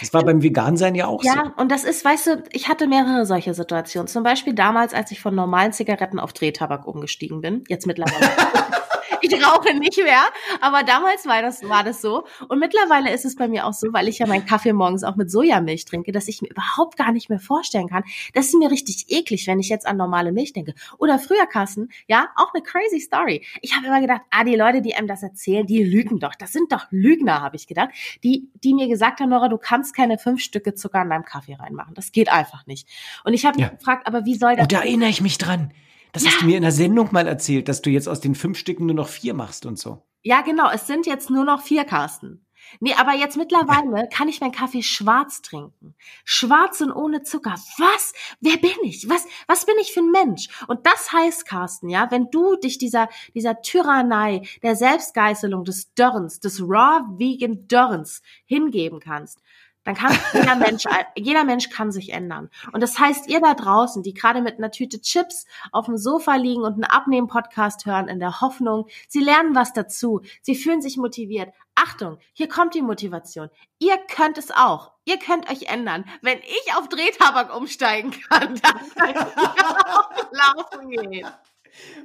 Das 0.01 0.13
war 0.13 0.25
beim 0.25 0.43
Vegansein 0.43 0.95
ja 0.95 1.07
auch 1.07 1.23
Ja, 1.23 1.55
und 1.59 1.71
das 1.71 1.85
ist, 1.85 2.05
weißt 2.05 2.27
du, 2.27 2.43
ich 2.51 2.69
hatte 2.69 2.89
mehrere 2.89 3.25
solche 3.25 3.55
Situationen. 3.55 4.09
Zum 4.09 4.25
Beispiel 4.25 4.53
damals, 4.53 4.95
als 4.95 5.13
ich 5.13 5.21
von 5.21 5.35
normalen 5.35 5.73
Zigaretten 5.73 6.19
auf 6.19 6.33
Drehtabak 6.33 6.87
umgestiegen 6.87 7.41
bin. 7.41 7.63
Jetzt 7.69 7.87
mittlerweile. 7.87 8.27
ich 9.23 9.33
rauche 9.45 9.75
nicht 9.75 9.97
mehr, 10.03 10.23
aber 10.61 10.83
damals 10.83 11.27
war 11.27 11.43
das, 11.43 11.63
war 11.69 11.85
das 11.85 12.01
so. 12.01 12.25
Und 12.49 12.59
mittlerweile 12.59 13.13
ist 13.13 13.25
es 13.25 13.37
bei 13.37 13.49
mir 13.49 13.67
auch 13.67 13.73
so, 13.73 13.93
weil 13.93 14.09
ich 14.09 14.19
ja 14.19 14.27
meinen 14.27 14.47
Kaffee 14.47 14.73
morgens 14.73 15.05
auch 15.05 15.17
mit 15.17 15.31
Sojamilch 15.31 15.85
trinke, 15.85 16.13
dass 16.13 16.29
ich 16.29 16.43
mir 16.43 16.49
überhaupt 16.49 16.97
gar 16.97 17.13
nicht 17.13 17.29
mehr 17.29 17.39
vorstellen 17.41 17.89
kann. 17.89 18.05
Das 18.35 18.47
ist 18.47 18.55
mir 18.55 18.71
richtig 18.71 19.07
eklig, 19.09 19.47
wenn 19.47 19.61
ich 19.61 19.69
jetzt 19.69 19.87
an 19.87 19.97
normale 19.97 20.33
Milch 20.33 20.53
denke. 20.53 20.75
Oder 20.99 21.19
früher, 21.19 21.47
Carsten, 21.47 21.89
ja, 22.09 22.29
auch 22.37 22.53
eine 22.55 22.63
crazy 22.63 23.01
Story. 23.01 23.45
Ich 23.63 23.75
habe 23.75 23.87
immer 23.87 24.01
gedacht, 24.01 24.23
ah, 24.31 24.45
die 24.45 24.57
Leute, 24.57 24.83
die 24.83 24.95
einem 24.95 25.09
das 25.09 25.23
erzählen, 25.23 25.67
die 25.67 25.83
lügen 25.83 26.19
doch. 26.19 26.35
Das 26.35 26.53
sind 26.53 26.73
doch 26.73 26.87
Lügner, 26.91 27.41
habe 27.43 27.57
ich 27.57 27.67
gedacht. 27.67 27.91
Die, 28.23 28.49
die 28.63 28.75
mir 28.75 28.89
gesagt 28.89 29.21
haben, 29.21 29.31
Nora, 29.31 29.49
du 29.49 29.59
kannst 29.59 29.95
keine 29.95 30.19
fünf 30.19 30.41
Stücke 30.41 30.75
Zucker 30.75 31.03
in 31.03 31.11
deinem 31.11 31.25
Kaffee 31.25 31.55
reinmachen. 31.55 31.95
Das 31.95 32.13
geht 32.13 32.31
einfach 32.31 32.67
nicht. 32.67 32.89
Und 33.25 33.35
ich 33.35 33.45
habe 33.47 33.59
Ja. 33.61 33.69
mich 33.69 33.79
gefragt, 33.79 34.07
aber 34.07 34.25
wie 34.25 34.35
soll 34.35 34.55
das? 34.57 34.63
Und 34.65 34.73
da 34.73 34.81
erinnere 34.81 35.09
ich 35.09 35.21
mich 35.21 35.39
dran. 35.39 35.73
Das 36.17 36.27
hast 36.27 36.41
du 36.41 36.47
mir 36.47 36.57
in 36.57 36.63
der 36.63 36.73
Sendung 36.73 37.11
mal 37.13 37.27
erzählt, 37.27 37.69
dass 37.69 37.83
du 37.83 37.91
jetzt 37.91 38.09
aus 38.09 38.21
den 38.21 38.35
fünf 38.35 38.57
Stücken 38.57 38.87
nur 38.87 38.97
noch 38.97 39.09
vier 39.09 39.35
machst 39.35 39.67
und 39.67 39.79
so. 39.79 40.03
Ja, 40.23 40.41
genau. 40.41 40.71
Es 40.71 40.87
sind 40.87 41.05
jetzt 41.05 41.29
nur 41.29 41.45
noch 41.45 41.61
vier 41.61 41.85
Carsten. 41.85 42.47
Nee, 42.81 42.95
aber 42.95 43.13
jetzt 43.13 43.37
mittlerweile 43.37 44.09
kann 44.13 44.27
ich 44.27 44.41
meinen 44.41 44.53
Kaffee 44.53 44.83
schwarz 44.83 45.43
trinken. 45.43 45.95
Schwarz 46.25 46.81
und 46.81 46.91
ohne 46.91 47.23
Zucker. 47.23 47.57
Was? 47.77 48.15
Wer 48.41 48.57
bin 48.57 48.73
ich? 48.83 49.11
Was, 49.11 49.27
was 49.47 49.67
bin 49.67 49.75
ich 49.79 49.93
für 49.93 50.01
ein 50.01 50.11
Mensch? 50.11 50.49
Und 50.69 50.87
das 50.87 51.13
heißt, 51.13 51.47
Carsten, 51.47 51.91
ja, 51.91 52.11
wenn 52.11 52.31
du 52.31 52.57
dich 52.57 52.79
dieser, 52.79 53.11
dieser 53.35 53.61
Tyrannei, 53.61 54.41
der 54.63 54.75
Selbstgeißelung, 54.75 55.65
des 55.65 55.93
Dörrens, 55.93 56.41
des 56.41 56.63
Raw 56.63 57.05
Vegan 57.19 57.69
Dörrens 57.69 58.23
hingeben 58.47 59.01
kannst, 59.01 59.43
dann 59.87 59.95
kann 59.95 60.19
jeder 60.33 60.57
Mensch, 60.57 60.85
jeder 61.15 61.45
Mensch 61.45 61.71
kann 61.71 61.93
sich 61.93 62.13
ändern. 62.13 62.51
Und 62.73 62.83
das 62.83 62.99
heißt, 62.99 63.29
ihr 63.29 63.41
da 63.41 63.55
draußen, 63.55 64.03
die 64.03 64.15
gerade 64.15 64.43
mit 64.43 64.59
einer 64.59 64.73
Tüte 64.73 65.01
Chips 65.01 65.47
auf 65.71 65.87
dem 65.87 65.97
Sofa 65.97 66.35
liegen 66.35 66.63
und 66.63 66.75
einen 66.75 66.85
Abnehmen-Podcast 66.85 67.87
hören, 67.87 68.09
in 68.09 68.19
der 68.19 68.41
Hoffnung, 68.41 68.89
sie 69.07 69.21
lernen 69.21 69.55
was 69.55 69.73
dazu, 69.73 70.23
sie 70.43 70.57
fühlen 70.57 70.83
sich 70.83 70.97
motiviert. 70.97 71.51
Achtung, 71.77 72.19
hier 72.33 72.49
kommt 72.49 72.75
die 72.75 72.83
Motivation. 72.83 73.49
Ihr 73.79 73.97
könnt 73.99 74.39
es 74.39 74.51
auch. 74.51 74.93
Ihr 75.05 75.19
könnt 75.19 75.49
euch 75.49 75.71
ändern. 75.73 76.05
Wenn 76.21 76.39
ich 76.39 76.75
auf 76.77 76.89
Drehtabak 76.89 77.55
umsteigen 77.55 78.11
kann, 78.11 78.57
dann 78.63 79.15
könnt 79.15 79.17
ihr 79.17 79.87
auch 79.87 80.11
laufen 80.33 80.91
gehen. 80.91 81.29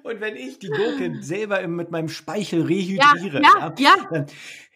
Und 0.03 0.19
wenn 0.21 0.35
ich 0.35 0.59
die 0.59 0.69
Gurke 0.69 1.23
selber 1.23 1.65
mit 1.67 1.89
meinem 1.89 2.09
Speichel 2.09 2.61
rehydriere, 2.63 3.41
ja, 3.41 3.73
ja. 3.77 3.95
dann, 4.11 4.27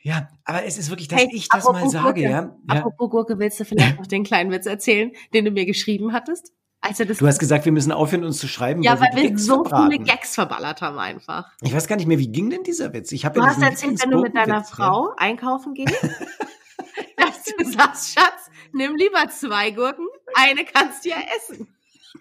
ja, 0.05 0.29
aber 0.43 0.63
es 0.65 0.77
ist 0.77 0.89
wirklich, 0.89 1.07
dass 1.07 1.19
Hey, 1.19 1.29
ich 1.33 1.49
das 1.49 1.63
mal 1.65 1.89
sage, 1.89 2.03
Gurke. 2.05 2.21
ja, 2.21 2.29
ja. 2.29 2.51
Apropos 2.67 3.09
Gurke, 3.09 3.39
willst 3.39 3.59
du 3.59 3.65
vielleicht 3.65 3.97
noch 3.97 4.05
den 4.07 4.23
kleinen 4.23 4.51
Witz 4.51 4.65
erzählen, 4.67 5.11
den 5.33 5.45
du 5.45 5.51
mir 5.51 5.65
geschrieben 5.65 6.13
hattest? 6.13 6.51
Als 6.81 6.97
das 6.99 7.17
Du 7.17 7.25
hast 7.25 7.39
gesagt, 7.39 7.65
wir 7.65 7.71
müssen 7.71 7.91
aufhören, 7.91 8.23
uns 8.23 8.37
zu 8.37 8.47
schreiben, 8.47 8.83
ja, 8.83 8.99
weil 9.01 9.09
die 9.15 9.23
wir 9.23 9.29
Gags 9.29 9.45
so 9.45 9.55
verbraten. 9.63 9.91
viele 9.91 10.03
Gags 10.05 10.35
verballert 10.35 10.81
haben 10.81 10.99
einfach. 10.99 11.51
Ich 11.63 11.73
weiß 11.73 11.87
gar 11.87 11.95
nicht 11.95 12.05
mehr, 12.05 12.19
wie 12.19 12.27
ging 12.27 12.51
denn 12.51 12.61
dieser 12.63 12.93
Witz? 12.93 13.11
Ich 13.11 13.25
habe 13.25 13.39
Du 13.39 13.45
ja 13.45 13.51
hast 13.51 13.61
erzählt, 13.61 13.99
wenn 14.03 14.11
du 14.11 14.21
mit 14.21 14.35
deiner 14.35 14.45
Lieblingsgurkenwitz, 14.57 14.69
Frau 14.69 15.13
einkaufen 15.17 15.73
gehst, 15.73 15.95
dass 17.17 17.43
du 17.57 17.65
sagst, 17.71 18.13
Schatz, 18.13 18.51
nimm 18.71 18.95
lieber 18.95 19.27
zwei 19.29 19.71
Gurken, 19.71 20.05
eine 20.35 20.63
kannst 20.65 21.05
du 21.05 21.09
ja 21.09 21.17
essen. 21.37 21.67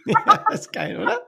Ja, 0.06 0.44
ist 0.52 0.70
geil, 0.72 1.00
oder? 1.00 1.18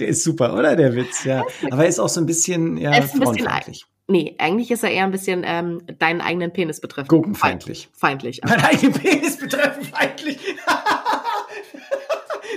Der 0.00 0.08
ist 0.08 0.22
super, 0.22 0.52
oder? 0.52 0.76
Der 0.76 0.94
Witz, 0.94 1.24
ja. 1.24 1.44
Aber 1.70 1.84
er 1.84 1.88
ist 1.88 1.98
auch 1.98 2.10
so 2.10 2.20
ein 2.20 2.26
bisschen, 2.26 2.76
ja, 2.76 2.90
ist 2.90 3.14
ein 3.14 3.20
bisschen 3.20 3.38
frauenfeindlich. 3.46 3.86
Nee, 4.10 4.34
eigentlich 4.38 4.70
ist 4.70 4.82
er 4.82 4.90
eher 4.90 5.04
ein 5.04 5.10
bisschen 5.10 5.42
ähm, 5.44 5.82
deinen 5.98 6.22
eigenen 6.22 6.50
Penis 6.50 6.80
betreffend. 6.80 7.10
Gurkenfeindlich. 7.10 7.90
Feindlich. 7.92 8.40
Mein 8.42 8.60
eigenen 8.64 8.94
Penis 8.94 9.36
betreffen 9.38 9.84
feindlich. 9.84 10.38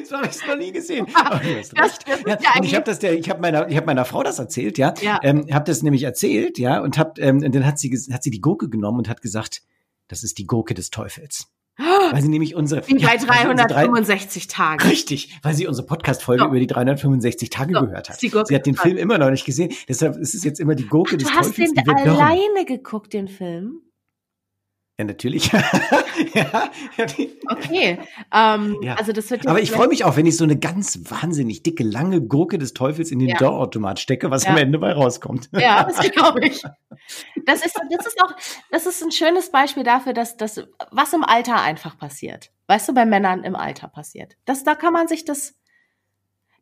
Das 0.10 0.12
habe 0.20 0.27
ich 0.29 0.48
noch 0.48 0.58
nie 0.58 0.72
gesehen. 0.72 1.05
Hast 1.13 1.74
Das- 1.77 1.84
recht. 1.86 2.08
das 2.08 2.20
Ja, 2.25 2.38
ja 2.41 2.50
und 2.58 2.65
ich 2.65 2.75
habe 2.75 2.84
das 2.86 3.00
der, 3.00 3.13
ich 3.17 3.29
habe 3.29 3.41
meiner, 3.41 3.67
ich 3.70 3.75
habe 3.75 3.86
meiner 3.86 4.05
Frau 4.05 4.24
das 4.24 4.39
erzählt, 4.39 4.77
ja. 4.77 4.93
Ja. 5.01 5.20
Ähm, 5.22 5.46
habe 5.51 5.65
das 5.65 5.84
nämlich 5.84 6.03
erzählt, 6.03 6.58
ja, 6.58 6.81
und 6.81 6.98
hab, 6.98 7.20
ähm, 7.20 7.38
und 7.43 7.53
dann 7.53 7.65
hat 7.65 7.77
sie, 7.79 7.89
hat 8.12 8.24
sie 8.24 8.31
die 8.31 8.41
Gurke 8.41 8.70
genommen 8.70 9.00
und 9.00 9.10
hat 9.10 9.22
gesagt, 9.22 9.62
das 10.08 10.24
ist 10.24 10.38
die 10.38 10.48
Gurke 10.48 10.74
des 10.74 10.89
Teufels. 10.89 11.48
Weil 11.77 12.21
sie 12.21 12.27
nämlich 12.29 12.55
unsere, 12.55 12.87
Wie 12.87 12.93
bei 12.95 12.99
ja, 12.99 13.07
weil 13.09 13.19
sie 13.19 13.25
unsere 13.47 13.67
drei- 13.67 13.85
365 13.85 14.47
Tagen. 14.47 14.81
Richtig, 14.87 15.37
weil 15.41 15.53
sie 15.55 15.67
unsere 15.67 15.87
Podcast-Folge 15.87 16.43
So. 16.43 16.49
über 16.49 16.59
die 16.59 16.67
365 16.67 17.49
Tage 17.49 17.73
So, 17.73 17.81
gehört 17.81 18.09
hat. 18.09 18.19
Sie 18.19 18.29
hat 18.55 18.65
den 18.65 18.75
Film 18.75 18.97
immer 18.97 19.17
noch 19.17 19.31
nicht 19.31 19.45
gesehen, 19.45 19.71
deshalb 19.87 20.17
ist 20.17 20.35
es 20.35 20.43
jetzt 20.43 20.59
immer 20.59 20.75
die 20.75 20.85
Gurke 20.87 21.17
des 21.17 21.27
Du 21.27 21.33
hast 21.33 21.47
Teufels, 21.47 21.73
den 21.73 21.83
die 21.83 21.89
wir 21.89 21.95
dörren. 22.03 22.19
alleine 22.21 22.65
geguckt, 22.65 23.13
den 23.13 23.27
Film? 23.27 23.81
Ja, 25.01 25.05
natürlich. 25.05 25.51
ja, 26.34 26.72
okay. 27.50 27.98
Ähm, 28.31 28.77
ja. 28.84 28.96
Also 28.96 29.13
das 29.13 29.31
wird 29.31 29.48
Aber 29.48 29.60
ich 29.60 29.72
freue 29.72 29.88
mich 29.88 30.03
auch, 30.05 30.15
wenn 30.15 30.27
ich 30.27 30.38
so 30.38 30.43
eine 30.43 30.58
ganz 30.58 31.00
wahnsinnig 31.10 31.63
dicke, 31.63 31.84
lange 31.84 32.22
Gurke 32.22 32.60
des 32.60 32.74
Teufels 32.74 33.10
in 33.10 33.17
den 33.17 33.29
ja. 33.29 33.38
Dörrautomat 33.38 34.00
stecke, 34.00 34.29
was 34.29 34.43
ja. 34.43 34.51
am 34.51 34.58
Ende 34.58 34.77
bei 34.77 34.93
rauskommt. 34.93 35.50
Ja, 35.53 35.84
das 35.96 36.12
glaube 36.12 36.46
ich. 36.46 36.62
Das 37.46 37.65
ist, 37.65 37.79
das 37.89 38.05
ist 38.05 38.22
auch, 38.22 38.31
das 38.70 38.86
ist 38.86 39.03
ein 39.03 39.12
schönes 39.12 39.50
Beispiel 39.50 39.84
dafür, 39.84 40.13
dass 40.13 40.38
das, 40.38 40.63
was 40.91 41.13
im 41.13 41.24
Alter 41.24 41.60
einfach 41.60 41.98
passiert. 41.98 42.51
Weißt 42.67 42.88
du, 42.88 42.93
bei 42.93 43.05
Männern 43.05 43.43
im 43.43 43.55
Alter 43.55 43.88
passiert. 43.88 44.38
Das, 44.46 44.63
da 44.63 44.75
kann 44.75 44.93
man 44.93 45.08
sich 45.08 45.25
das, 45.25 45.55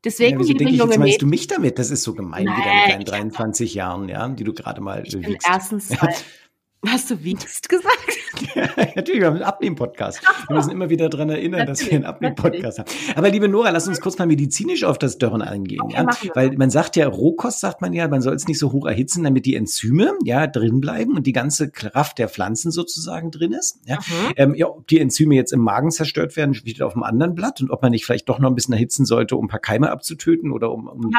Deswegen, 0.05 0.39
ja, 0.39 0.45
liebe 0.45 0.59
denke 0.59 0.73
ich, 0.73 0.79
junge 0.79 0.91
jetzt 0.91 0.99
meinst 0.99 1.21
du 1.21 1.27
mich 1.27 1.47
damit? 1.47 1.77
Das 1.77 1.91
ist 1.91 2.03
so 2.03 2.13
gemein 2.13 2.45
Nein, 2.45 2.55
wieder 2.55 2.97
mit 2.97 3.09
deinen 3.09 3.31
23 3.31 3.73
Jahren, 3.73 4.07
ja, 4.07 4.29
die 4.29 4.45
du 4.45 4.53
gerade 4.53 4.79
mal 4.79 5.03
ich 5.05 5.11
bin 5.19 5.37
erstens 5.45 5.89
mal, 5.89 6.15
Hast 6.87 7.09
du 7.09 7.23
wiegst 7.23 7.67
gesagt? 7.67 7.98
natürlich, 8.95 9.19
wir 9.19 9.27
haben 9.27 9.35
einen 9.35 9.43
Abnehmen-Podcast. 9.43 10.21
Wir 10.47 10.55
müssen 10.55 10.71
immer 10.71 10.89
wieder 10.89 11.09
daran 11.09 11.29
erinnern, 11.29 11.59
natürlich, 11.61 11.79
dass 11.79 11.89
wir 11.89 11.95
einen 11.95 12.05
Abnehmen-Podcast 12.05 12.79
haben. 12.79 12.89
Aber 13.15 13.29
liebe 13.29 13.47
Nora, 13.47 13.69
lass 13.69 13.87
uns 13.87 14.01
kurz 14.01 14.17
mal 14.17 14.27
medizinisch 14.27 14.83
auf 14.83 14.97
das 14.97 15.17
Dörren 15.17 15.41
eingehen. 15.41 15.81
Okay, 15.81 15.95
ja? 15.95 16.35
Weil 16.35 16.51
man 16.51 16.69
sagt 16.69 16.95
ja, 16.95 17.07
Rohkost 17.07 17.59
sagt 17.59 17.81
man 17.81 17.93
ja, 17.93 18.07
man 18.07 18.21
soll 18.21 18.35
es 18.35 18.47
nicht 18.47 18.59
so 18.59 18.71
hoch 18.71 18.85
erhitzen, 18.85 19.23
damit 19.23 19.45
die 19.45 19.55
Enzyme 19.55 20.13
ja 20.23 20.47
drin 20.47 20.79
bleiben 20.79 21.15
und 21.15 21.27
die 21.27 21.33
ganze 21.33 21.69
Kraft 21.71 22.17
der 22.17 22.29
Pflanzen 22.29 22.71
sozusagen 22.71 23.31
drin 23.31 23.51
ist. 23.51 23.79
Ja, 23.85 23.97
mhm. 23.97 24.33
ähm, 24.35 24.55
ja 24.55 24.67
ob 24.67 24.87
die 24.87 24.99
Enzyme 24.99 25.35
jetzt 25.35 25.53
im 25.53 25.61
Magen 25.61 25.91
zerstört 25.91 26.35
werden, 26.35 26.53
steht 26.53 26.81
auf 26.81 26.93
einem 26.93 27.03
anderen 27.03 27.35
Blatt 27.35 27.61
und 27.61 27.71
ob 27.71 27.81
man 27.81 27.91
nicht 27.91 28.05
vielleicht 28.05 28.29
doch 28.29 28.39
noch 28.39 28.49
ein 28.49 28.55
bisschen 28.55 28.73
erhitzen 28.73 29.05
sollte, 29.05 29.35
um 29.35 29.45
ein 29.45 29.49
paar 29.49 29.59
Keime 29.59 29.89
abzutöten 29.89 30.51
oder 30.51 30.71
um, 30.71 30.87
um 30.87 31.11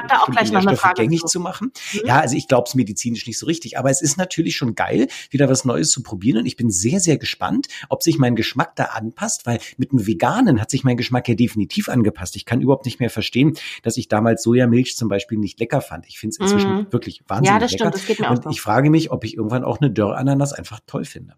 Frage 0.76 1.02
gängig 1.02 1.24
zu 1.24 1.40
machen. 1.40 1.72
Mhm. 1.94 2.00
Ja, 2.06 2.20
also 2.20 2.36
ich 2.36 2.48
glaube 2.48 2.64
es 2.68 2.74
medizinisch 2.74 3.26
nicht 3.26 3.38
so 3.38 3.46
richtig, 3.46 3.78
aber 3.78 3.90
es 3.90 4.02
ist 4.02 4.16
natürlich 4.16 4.56
schon 4.56 4.74
geil, 4.74 5.08
wieder 5.30 5.48
was 5.48 5.64
Neues 5.64 5.90
zu 5.90 6.02
probieren. 6.02 6.38
Und 6.38 6.46
ich 6.46 6.56
bin 6.56 6.70
sehr, 6.70 6.99
sehr 7.00 7.18
gespannt, 7.18 7.68
ob 7.88 8.02
sich 8.02 8.18
mein 8.18 8.36
Geschmack 8.36 8.76
da 8.76 8.84
anpasst, 8.84 9.46
weil 9.46 9.58
mit 9.76 9.92
dem 9.92 10.06
Veganen 10.06 10.60
hat 10.60 10.70
sich 10.70 10.84
mein 10.84 10.96
Geschmack 10.96 11.28
ja 11.28 11.34
definitiv 11.34 11.88
angepasst. 11.88 12.36
Ich 12.36 12.44
kann 12.44 12.60
überhaupt 12.60 12.84
nicht 12.84 13.00
mehr 13.00 13.10
verstehen, 13.10 13.56
dass 13.82 13.96
ich 13.96 14.08
damals 14.08 14.42
Sojamilch 14.42 14.96
zum 14.96 15.08
Beispiel 15.08 15.38
nicht 15.38 15.58
lecker 15.60 15.80
fand. 15.80 16.06
Ich 16.06 16.18
finde 16.18 16.34
es 16.34 16.40
inzwischen 16.40 16.76
mhm. 16.76 16.92
wirklich 16.92 17.22
wahnsinnig 17.26 17.50
ja, 17.50 17.58
das 17.58 17.72
lecker. 17.72 17.84
Stimmt, 17.84 17.94
das 17.94 18.06
geht 18.06 18.20
mir 18.20 18.30
auch 18.30 18.44
Und 18.44 18.52
ich 18.52 18.60
frage 18.60 18.90
mich, 18.90 19.10
ob 19.10 19.24
ich 19.24 19.36
irgendwann 19.36 19.64
auch 19.64 19.80
eine 19.80 19.90
Dörrananas 19.90 20.52
einfach 20.52 20.80
toll 20.86 21.04
finde. 21.04 21.34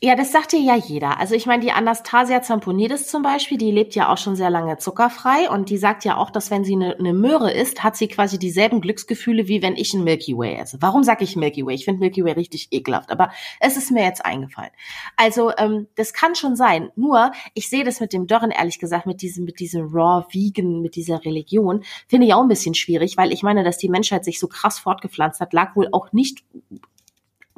Ja, 0.00 0.14
das 0.14 0.30
sagt 0.30 0.52
dir 0.52 0.60
ja 0.60 0.76
jeder. 0.76 1.18
Also 1.18 1.34
ich 1.34 1.46
meine, 1.46 1.60
die 1.60 1.72
Anastasia 1.72 2.40
Zamponidis 2.40 3.08
zum 3.08 3.22
Beispiel, 3.24 3.58
die 3.58 3.72
lebt 3.72 3.96
ja 3.96 4.12
auch 4.12 4.16
schon 4.16 4.36
sehr 4.36 4.48
lange 4.48 4.78
zuckerfrei 4.78 5.50
und 5.50 5.70
die 5.70 5.76
sagt 5.76 6.04
ja 6.04 6.16
auch, 6.16 6.30
dass 6.30 6.52
wenn 6.52 6.62
sie 6.62 6.74
eine, 6.74 6.96
eine 6.96 7.12
Möhre 7.12 7.52
isst, 7.52 7.82
hat 7.82 7.96
sie 7.96 8.06
quasi 8.06 8.38
dieselben 8.38 8.80
Glücksgefühle, 8.80 9.48
wie 9.48 9.60
wenn 9.60 9.74
ich 9.74 9.94
ein 9.94 10.04
Milky 10.04 10.38
Way 10.38 10.54
esse. 10.54 10.76
Warum 10.80 11.02
sage 11.02 11.24
ich 11.24 11.34
Milky 11.34 11.66
Way? 11.66 11.74
Ich 11.74 11.84
finde 11.84 11.98
Milky 11.98 12.24
Way 12.24 12.34
richtig 12.34 12.68
ekelhaft, 12.70 13.10
aber 13.10 13.32
es 13.58 13.76
ist 13.76 13.90
mir 13.90 14.04
jetzt 14.04 14.24
eingefallen. 14.24 14.70
Also 15.16 15.50
ähm, 15.58 15.88
das 15.96 16.12
kann 16.12 16.36
schon 16.36 16.54
sein. 16.54 16.90
Nur, 16.94 17.32
ich 17.54 17.68
sehe 17.68 17.82
das 17.82 17.98
mit 17.98 18.12
dem 18.12 18.28
Dörren, 18.28 18.52
ehrlich 18.52 18.78
gesagt, 18.78 19.04
mit 19.04 19.20
diesem, 19.20 19.46
mit 19.46 19.58
diesem 19.58 19.88
Raw 19.92 20.24
Vegan, 20.30 20.80
mit 20.80 20.94
dieser 20.94 21.24
Religion, 21.24 21.82
finde 22.06 22.28
ich 22.28 22.34
auch 22.34 22.42
ein 22.42 22.48
bisschen 22.48 22.76
schwierig, 22.76 23.16
weil 23.16 23.32
ich 23.32 23.42
meine, 23.42 23.64
dass 23.64 23.78
die 23.78 23.88
Menschheit 23.88 24.24
sich 24.24 24.38
so 24.38 24.46
krass 24.46 24.78
fortgepflanzt 24.78 25.40
hat, 25.40 25.52
lag 25.52 25.74
wohl 25.74 25.88
auch 25.90 26.12
nicht 26.12 26.44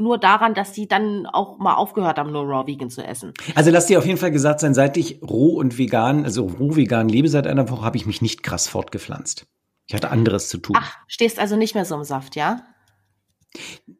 nur 0.01 0.19
daran, 0.19 0.55
dass 0.55 0.75
sie 0.75 0.89
dann 0.89 1.27
auch 1.27 1.59
mal 1.59 1.75
aufgehört 1.75 2.19
haben, 2.19 2.33
nur 2.33 2.45
Raw 2.45 2.67
Vegan 2.67 2.91
zu 2.91 3.07
essen. 3.07 3.33
Also 3.55 3.71
lass 3.71 3.87
dir 3.87 3.99
auf 3.99 4.07
jeden 4.07 4.19
Fall 4.19 4.31
gesagt 4.31 4.61
sein, 4.61 4.75
seit 4.75 4.97
ich 4.97 5.21
roh 5.23 5.59
und 5.59 5.79
vegan, 5.79 6.25
also 6.25 6.47
roh 6.47 6.77
vegan 6.77 7.09
lebe 7.09 7.29
seit 7.29 7.47
einer 7.47 7.69
Woche, 7.71 7.85
habe 7.85 7.97
ich 7.97 8.07
mich 8.07 8.23
nicht 8.23 8.43
krass 8.43 8.69
fortgepflanzt. 8.69 9.47
Ich 9.87 9.95
hatte 9.95 10.11
anderes 10.11 10.49
zu 10.49 10.59
tun. 10.59 10.77
Ach, 10.79 10.99
stehst 11.09 11.39
also 11.39 11.57
nicht 11.57 11.75
mehr 11.75 11.85
so 11.85 11.97
im 11.97 12.05
Saft, 12.05 12.37
ja? 12.37 12.63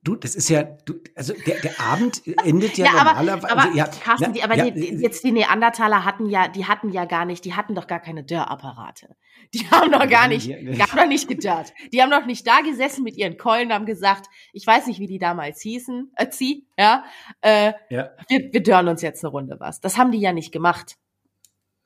Du, 0.03 0.15
das 0.15 0.37
ist 0.37 0.49
ja, 0.49 0.63
du, 0.63 0.95
also 1.17 1.35
der, 1.47 1.59
der 1.61 1.81
Abend 1.81 2.23
endet 2.45 2.79
ja, 2.79 2.87
ja 2.87 3.05
normalerweise. 3.05 3.51
Aber, 3.51 3.63
aber, 3.63 3.77
ja, 3.77 3.87
Carsten, 3.87 4.27
na, 4.29 4.33
die, 4.33 4.43
aber 4.45 4.55
ja, 4.55 4.71
die, 4.71 4.95
jetzt 4.97 5.25
die 5.25 5.33
Neandertaler 5.33 6.05
hatten 6.05 6.27
ja, 6.27 6.47
die 6.47 6.67
hatten 6.67 6.91
ja 6.91 7.05
gar 7.05 7.25
nicht, 7.25 7.45
die 7.45 7.55
hatten 7.55 7.75
doch 7.75 7.89
gar 7.89 7.99
keine 7.99 8.23
Dörrapparate. 8.23 9.17
Die 9.53 9.69
haben 9.71 9.91
doch 9.91 10.09
gar 10.09 10.29
nicht, 10.29 10.49
gar 10.79 10.95
noch 10.95 11.09
nicht 11.09 11.27
gedörrt. 11.27 11.73
Die 11.93 12.01
haben 12.01 12.11
doch 12.11 12.27
nicht 12.27 12.47
da 12.47 12.61
gesessen 12.61 13.03
mit 13.03 13.17
ihren 13.17 13.37
Keulen, 13.37 13.73
haben 13.73 13.87
gesagt, 13.87 14.27
ich 14.53 14.65
weiß 14.65 14.87
nicht, 14.87 15.01
wie 15.01 15.09
die 15.09 15.19
damals 15.19 15.61
hießen, 15.63 16.13
äh, 16.15 16.29
zieh, 16.29 16.67
ja, 16.79 17.05
äh, 17.41 17.73
ja. 17.89 18.11
Wir, 18.29 18.53
wir 18.53 18.63
dörren 18.63 18.89
uns 18.89 19.03
jetzt 19.03 19.25
eine 19.25 19.33
Runde 19.33 19.57
was. 19.59 19.81
Das 19.81 19.99
haben 19.99 20.13
die 20.13 20.21
ja 20.21 20.33
nicht 20.33 20.53
gemacht. 20.53 20.97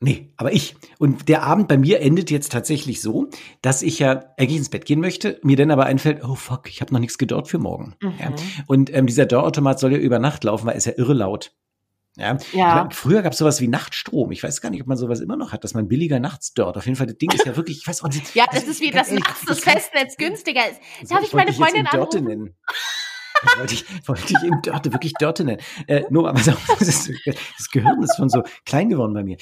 Nee, 0.01 0.33
aber 0.35 0.51
ich. 0.53 0.75
Und 0.99 1.29
der 1.29 1.43
Abend 1.43 1.67
bei 1.67 1.77
mir 1.77 2.01
endet 2.01 2.29
jetzt 2.29 2.51
tatsächlich 2.51 3.01
so, 3.01 3.29
dass 3.61 3.81
ich 3.81 3.99
ja 3.99 4.25
eigentlich 4.37 4.57
ins 4.57 4.69
Bett 4.69 4.85
gehen 4.85 4.99
möchte, 4.99 5.39
mir 5.41 5.55
dann 5.55 5.71
aber 5.71 5.85
einfällt, 5.85 6.23
oh 6.23 6.35
fuck, 6.35 6.69
ich 6.69 6.81
habe 6.81 6.93
noch 6.93 6.99
nichts 6.99 7.17
gedort 7.17 7.47
für 7.47 7.59
morgen. 7.59 7.95
Mhm. 8.01 8.13
Ja. 8.19 8.33
Und 8.67 8.93
ähm, 8.93 9.07
dieser 9.07 9.25
Dörrautomat 9.25 9.79
soll 9.79 9.93
ja 9.93 9.97
über 9.97 10.19
Nacht 10.19 10.43
laufen, 10.43 10.65
weil 10.65 10.73
er 10.73 10.77
ist 10.77 10.85
ja 10.85 10.93
irre 10.97 11.13
laut. 11.13 11.53
Ja. 12.17 12.37
ja. 12.53 12.75
Meine, 12.75 12.91
früher 12.91 13.21
gab 13.21 13.33
es 13.33 13.39
sowas 13.39 13.59
wie 13.59 13.67
Nachtstrom. 13.67 14.31
Ich 14.31 14.41
weiß 14.41 14.61
gar 14.61 14.69
nicht, 14.69 14.81
ob 14.81 14.87
man 14.87 14.97
sowas 14.97 15.19
immer 15.19 15.35
noch 15.35 15.51
hat, 15.51 15.63
dass 15.63 15.73
man 15.73 15.87
billiger 15.87 16.19
nachts 16.19 16.53
dort. 16.53 16.77
Auf 16.77 16.85
jeden 16.85 16.95
Fall, 16.95 17.07
das 17.07 17.17
Ding 17.17 17.31
ist 17.31 17.45
ja 17.45 17.55
wirklich, 17.57 17.79
ich 17.79 17.87
weiß 17.87 18.03
auch 18.03 18.09
nicht. 18.09 18.35
ja, 18.35 18.45
das 18.51 18.63
ist 18.63 18.81
wie, 18.81 18.91
dass 18.91 19.11
nachts 19.11 19.43
das 19.45 19.59
Festnetz 19.59 20.15
günstiger 20.17 20.61
ist. 20.69 21.11
Darf 21.11 21.21
ich, 21.21 21.27
ich 21.27 21.33
meine 21.33 21.51
Freundin 21.51 21.87
anrufen? 21.87 22.55
Das 23.45 23.57
wollte 23.59 23.73
ich, 23.73 23.85
wollte 24.07 24.23
ich 24.27 24.43
eben 24.43 24.61
Dörte, 24.61 24.93
wirklich 24.93 25.13
Dörte 25.13 25.43
nennen. 25.43 25.61
Äh, 25.87 26.03
nur, 26.09 26.29
aber 26.29 26.41
das, 26.79 27.09
das 27.09 27.69
Gehirn 27.71 28.01
ist 28.03 28.17
schon 28.17 28.29
so 28.29 28.43
klein 28.65 28.89
geworden 28.89 29.13
bei 29.13 29.23
mir. 29.23 29.37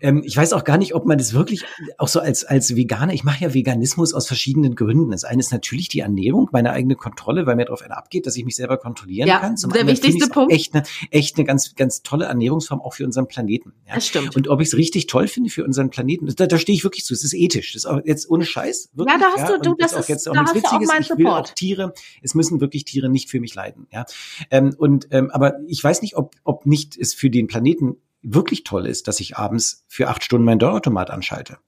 Ähm, 0.00 0.22
ich 0.24 0.36
weiß 0.36 0.52
auch 0.52 0.64
gar 0.64 0.78
nicht, 0.78 0.94
ob 0.94 1.06
man 1.06 1.18
das 1.18 1.32
wirklich 1.32 1.64
auch 1.98 2.08
so 2.08 2.20
als, 2.20 2.44
als 2.44 2.76
Veganer, 2.76 3.12
ich 3.12 3.24
mache 3.24 3.44
ja 3.44 3.54
Veganismus 3.54 4.14
aus 4.14 4.26
verschiedenen 4.26 4.74
Gründen. 4.74 5.10
Das 5.10 5.24
eine 5.24 5.40
ist 5.40 5.52
natürlich 5.52 5.88
die 5.88 6.00
Ernährung, 6.00 6.48
meine 6.52 6.72
eigene 6.72 6.96
Kontrolle, 6.96 7.46
weil 7.46 7.56
mir 7.56 7.64
darauf 7.64 7.82
einer 7.82 7.96
abgeht, 7.96 8.26
dass 8.26 8.36
ich 8.36 8.44
mich 8.44 8.56
selber 8.56 8.76
kontrollieren 8.76 9.28
ja, 9.28 9.38
kann. 9.38 9.56
Zum 9.56 9.72
der 9.72 9.86
wichtigste 9.86 10.28
Punkt. 10.28 10.52
Echt 10.52 10.74
eine, 10.74 10.84
echt 11.10 11.36
eine 11.36 11.44
ganz, 11.44 11.74
ganz 11.74 12.02
tolle 12.02 12.26
Ernährungsform 12.26 12.80
auch 12.80 12.94
für 12.94 13.04
unseren 13.04 13.28
Planeten. 13.28 13.72
Ja? 13.86 13.96
Das 13.96 14.06
stimmt. 14.06 14.36
Und 14.36 14.48
ob 14.48 14.60
ich 14.60 14.68
es 14.68 14.76
richtig 14.76 15.06
toll 15.06 15.28
finde 15.28 15.50
für 15.50 15.64
unseren 15.64 15.90
Planeten, 15.90 16.32
da, 16.36 16.46
da 16.46 16.58
stehe 16.58 16.76
ich 16.76 16.84
wirklich 16.84 17.04
zu. 17.04 17.14
Es 17.14 17.24
ist 17.24 17.34
ethisch. 17.34 17.72
Das 17.72 17.84
ist 17.84 17.90
auch 17.90 18.00
jetzt 18.04 18.30
ohne 18.30 18.44
Scheiß. 18.44 18.90
Wirklich, 18.94 19.14
ja, 19.14 19.20
da 19.20 19.42
hast 19.42 19.50
du, 19.52 19.70
du, 19.70 19.76
das, 19.78 19.92
ist, 19.92 20.08
jetzt 20.08 20.28
auch 20.28 20.34
da 20.34 20.42
hast 20.42 20.54
Witziges. 20.54 20.88
auch 20.88 20.92
meinen 20.92 21.02
Support. 21.02 21.12
Ich 21.12 21.18
will 21.18 21.26
auch 21.26 21.54
Tiere, 21.54 21.94
es 22.22 22.34
müssen 22.34 22.60
wirklich 22.60 22.84
Tiere 22.84 23.08
nicht 23.08 23.30
für 23.32 23.40
mich 23.40 23.54
leiden. 23.56 23.88
Ja, 23.90 24.04
ähm, 24.50 24.74
und 24.78 25.08
ähm, 25.10 25.30
aber 25.32 25.54
ich 25.66 25.82
weiß 25.82 26.02
nicht, 26.02 26.16
ob 26.16 26.36
ob 26.44 26.66
nicht 26.66 26.96
es 26.96 27.14
für 27.14 27.30
den 27.30 27.48
Planeten 27.48 27.96
wirklich 28.22 28.62
toll 28.62 28.86
ist, 28.86 29.08
dass 29.08 29.18
ich 29.18 29.36
abends 29.36 29.84
für 29.88 30.08
acht 30.08 30.22
Stunden 30.22 30.44
mein 30.44 30.60
Dörrautomat 30.60 31.10
anschalte. 31.10 31.58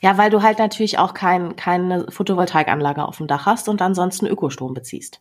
Ja, 0.00 0.18
weil 0.18 0.30
du 0.30 0.42
halt 0.42 0.58
natürlich 0.58 0.98
auch 0.98 1.14
kein, 1.14 1.54
keine 1.54 2.06
Photovoltaikanlage 2.10 3.04
auf 3.04 3.18
dem 3.18 3.28
Dach 3.28 3.46
hast 3.46 3.68
und 3.68 3.80
ansonsten 3.80 4.26
Ökostrom 4.26 4.74
beziehst. 4.74 5.20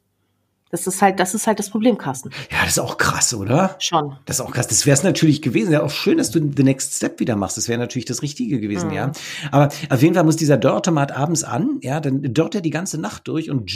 Das 0.72 0.88
ist 0.88 1.02
halt, 1.02 1.20
das 1.20 1.34
ist 1.34 1.48
halt 1.48 1.60
das 1.60 1.70
Problem, 1.70 1.98
Carsten. 1.98 2.30
Ja, 2.50 2.60
das 2.62 2.72
ist 2.72 2.80
auch 2.80 2.98
krass, 2.98 3.34
oder? 3.34 3.76
Schon. 3.80 4.16
Das 4.26 4.40
ist 4.40 4.42
auch 4.42 4.52
krass. 4.52 4.68
Das 4.68 4.86
wäre 4.86 4.94
es 4.94 5.04
natürlich 5.04 5.42
gewesen. 5.42 5.74
Ja, 5.74 5.84
auch 5.84 5.90
schön, 5.90 6.18
dass 6.18 6.32
du 6.32 6.40
the 6.40 6.64
next 6.64 6.96
step 6.96 7.20
wieder 7.20 7.36
machst. 7.36 7.58
Das 7.58 7.68
wäre 7.68 7.78
natürlich 7.78 8.06
das 8.06 8.22
Richtige 8.22 8.60
gewesen, 8.60 8.90
mhm. 8.90 8.96
ja. 8.96 9.12
Aber 9.52 9.70
auf 9.90 10.02
jeden 10.02 10.16
Fall 10.16 10.24
muss 10.24 10.38
dieser 10.38 10.58
Dörrautomat 10.58 11.12
abends 11.12 11.44
an, 11.44 11.80
ja, 11.82 12.00
dann 12.00 12.34
dörrt 12.34 12.56
er 12.56 12.62
die 12.62 12.70
ganze 12.70 13.00
Nacht 13.00 13.28
durch 13.28 13.52
und 13.52 13.70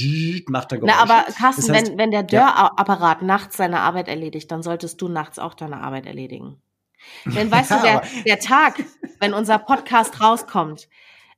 macht 0.47 0.71
er 0.71 0.77
Geräusche. 0.77 0.95
Na, 0.97 1.03
aber 1.03 1.31
Carsten, 1.33 1.67
das 1.67 1.75
heißt, 1.75 1.91
wenn, 1.91 1.97
wenn 1.97 2.11
der 2.11 2.23
Dörrapparat 2.23 3.21
ja. 3.21 3.27
nachts 3.27 3.57
seine 3.57 3.81
Arbeit 3.81 4.07
erledigt, 4.07 4.49
dann 4.51 4.63
solltest 4.63 5.01
du 5.01 5.09
nachts 5.09 5.37
auch 5.37 5.53
deine 5.53 5.81
Arbeit 5.81 6.05
erledigen. 6.05 6.61
Denn 7.25 7.51
weißt 7.51 7.69
ja, 7.71 7.77
du, 7.77 7.83
der, 7.83 8.01
der 8.25 8.39
Tag, 8.39 8.81
wenn 9.19 9.33
unser 9.33 9.59
Podcast 9.59 10.21
rauskommt, 10.21 10.87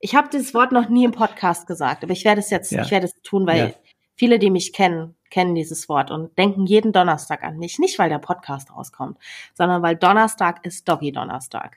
ich 0.00 0.14
habe 0.14 0.28
dieses 0.32 0.54
Wort 0.54 0.70
noch 0.70 0.88
nie 0.88 1.04
im 1.04 1.12
Podcast 1.12 1.66
gesagt, 1.66 2.04
aber 2.04 2.12
ich 2.12 2.24
werde 2.24 2.40
es 2.40 2.50
jetzt, 2.50 2.70
ja. 2.70 2.82
ich 2.82 2.90
werde 2.90 3.06
es 3.06 3.12
tun, 3.22 3.46
weil 3.46 3.74
viele, 4.14 4.38
die 4.38 4.50
mich 4.50 4.72
kennen, 4.72 5.14
kennen 5.30 5.54
dieses 5.54 5.88
Wort 5.88 6.10
und 6.10 6.36
denken 6.38 6.66
jeden 6.66 6.92
Donnerstag 6.92 7.42
an 7.42 7.58
mich. 7.58 7.78
Nicht, 7.78 7.98
weil 7.98 8.08
der 8.08 8.18
Podcast 8.18 8.74
rauskommt, 8.74 9.18
sondern 9.54 9.82
weil 9.82 9.96
Donnerstag 9.96 10.64
ist 10.64 10.88
Doggy 10.88 11.12
Donnerstag. 11.12 11.76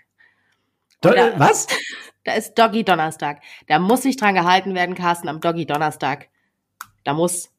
Do 1.01 1.12
da, 1.12 1.38
was? 1.39 1.67
Da 2.24 2.34
ist 2.34 2.53
Doggy 2.53 2.84
Donnerstag. 2.84 3.41
Da 3.65 3.79
muss 3.79 4.03
sich 4.03 4.15
dran 4.15 4.36
gehalten 4.36 4.75
werden, 4.75 4.93
Carsten, 4.93 5.27
am 5.27 5.41
Doggy 5.41 5.65
Donnerstag. 5.65 6.29
Da 7.03 7.13
muss 7.13 7.50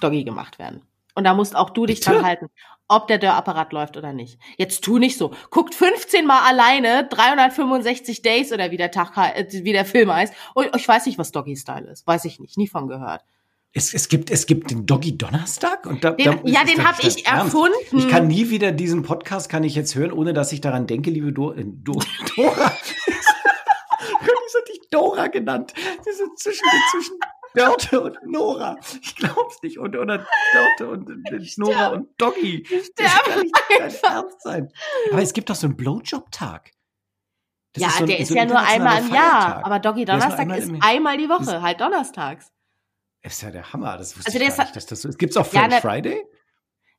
Doggy 0.00 0.24
gemacht 0.24 0.58
werden. 0.58 0.82
Und 1.14 1.22
da 1.22 1.34
musst 1.34 1.54
auch 1.54 1.70
du 1.70 1.86
dich 1.86 2.00
dran 2.00 2.24
halten, 2.24 2.48
ob 2.88 3.06
der 3.06 3.18
Dörrapparat 3.18 3.72
läuft 3.72 3.96
oder 3.96 4.12
nicht. 4.12 4.40
Jetzt 4.56 4.82
tu 4.82 4.98
nicht 4.98 5.18
so. 5.18 5.32
Guckt 5.50 5.74
15 5.74 6.26
Mal 6.26 6.40
alleine 6.48 7.06
365 7.06 8.22
Days 8.22 8.52
oder 8.52 8.70
wie 8.70 8.76
der 8.76 8.90
Tag, 8.90 9.16
äh, 9.16 9.46
wie 9.64 9.72
der 9.72 9.84
Film 9.84 10.12
heißt. 10.12 10.34
Und 10.54 10.74
ich 10.74 10.88
weiß 10.88 11.06
nicht, 11.06 11.18
was 11.18 11.30
Doggy 11.30 11.56
Style 11.56 11.88
ist. 11.88 12.06
Weiß 12.06 12.24
ich 12.24 12.40
nicht. 12.40 12.56
Nie 12.56 12.66
von 12.66 12.88
gehört. 12.88 13.24
Es, 13.78 13.94
es, 13.94 14.08
gibt, 14.08 14.32
es 14.32 14.46
gibt 14.46 14.72
den 14.72 14.86
Doggy 14.86 15.16
Donnerstag 15.16 15.86
und 15.86 16.02
da, 16.02 16.10
den, 16.10 16.24
da 16.24 16.40
ja, 16.44 16.64
den 16.64 16.84
habe 16.84 17.00
ich 17.00 17.24
erfunden. 17.24 17.76
Ich 17.92 18.08
kann 18.08 18.26
nie 18.26 18.50
wieder 18.50 18.72
diesen 18.72 19.04
Podcast 19.04 19.48
kann 19.48 19.62
ich 19.62 19.76
jetzt 19.76 19.94
hören, 19.94 20.10
ohne 20.10 20.32
dass 20.32 20.50
ich 20.50 20.60
daran 20.60 20.88
denke, 20.88 21.10
liebe 21.10 21.32
Do, 21.32 21.52
äh, 21.52 21.62
Do, 21.64 21.92
Dora. 22.36 22.72
ich 23.06 23.14
hatte 24.16 24.64
dich 24.68 24.80
Dora 24.90 25.28
genannt. 25.28 25.74
Diese 26.04 26.24
zwischen, 26.34 26.66
zwischen 26.90 27.18
Dörte 27.54 28.00
und 28.00 28.18
Nora. 28.26 28.78
Ich 29.00 29.14
glaub's 29.14 29.62
nicht. 29.62 29.78
Und, 29.78 29.96
oder 29.96 30.26
Dörte 30.52 30.88
und, 30.90 31.08
und 31.08 31.58
Nora 31.58 31.86
und 31.90 32.08
Doggy. 32.20 32.66
Das 32.96 33.14
kann 33.22 33.42
nicht 33.42 33.54
dein 33.78 34.12
Ernst 34.12 34.42
sein. 34.42 34.72
Aber 35.12 35.22
es 35.22 35.32
gibt 35.32 35.50
doch 35.50 35.54
so 35.54 35.68
einen 35.68 35.76
Blowjob-Tag. 35.76 36.72
ja, 37.76 37.90
so 37.90 38.02
ein, 38.02 38.06
der 38.08 38.18
ist 38.18 38.30
so 38.30 38.34
ja 38.34 38.44
nur 38.44 38.58
einmal 38.58 39.02
im 39.02 39.14
Jahr. 39.14 39.64
Aber 39.64 39.78
Doggy 39.78 40.04
Donnerstag 40.04 40.48
ist, 40.56 40.68
ist 40.68 40.82
einmal 40.82 41.16
die 41.16 41.28
Woche, 41.28 41.62
halt 41.62 41.80
donnerstags. 41.80 42.50
Ist 43.28 43.42
ja 43.42 43.50
der 43.50 43.72
Hammer. 43.72 43.98
Das 43.98 44.16
wusste 44.16 44.28
also 44.32 44.38
ich 44.38 44.56
gar 44.56 44.64
nicht, 44.64 44.76
dass 44.76 44.86
das 44.86 45.02
so 45.02 45.08
ist. 45.08 45.18
Gibt's 45.18 45.36
auch 45.36 45.46
French 45.46 45.72
ja, 45.72 45.80
Friday? 45.80 46.24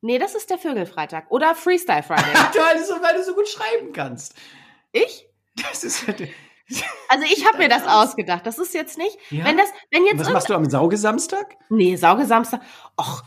Nee, 0.01 0.19
das 0.19 0.35
ist 0.35 0.49
der 0.49 0.57
Vögelfreitag. 0.57 1.29
Oder 1.29 1.55
Freestyle 1.55 2.03
Friday. 2.03 2.23
weil, 2.33 2.77
du 2.77 2.85
so, 2.85 2.93
weil 3.01 3.15
du 3.15 3.23
so 3.23 3.33
gut 3.33 3.47
schreiben 3.49 3.91
kannst. 3.91 4.35
ich? 4.91 5.27
Das 5.55 5.83
ist 5.83 6.07
ja 6.07 6.13
der- 6.13 6.27
Also 7.09 7.25
ich 7.25 7.45
habe 7.47 7.57
mir 7.57 7.67
das 7.67 7.85
ausgedacht. 7.87 8.45
Das 8.45 8.59
ist 8.59 8.73
jetzt 8.73 8.97
nicht, 8.97 9.17
Ja? 9.31 9.43
wenn 9.45 9.57
das, 9.57 9.69
wenn 9.91 10.05
jetzt 10.05 10.19
Was 10.19 10.29
machst 10.29 10.49
du 10.49 10.53
am 10.53 10.69
Saugesamstag? 10.69 11.57
Nee, 11.69 11.95
Saugesamstag. 11.95 12.61
Och, 12.97 13.23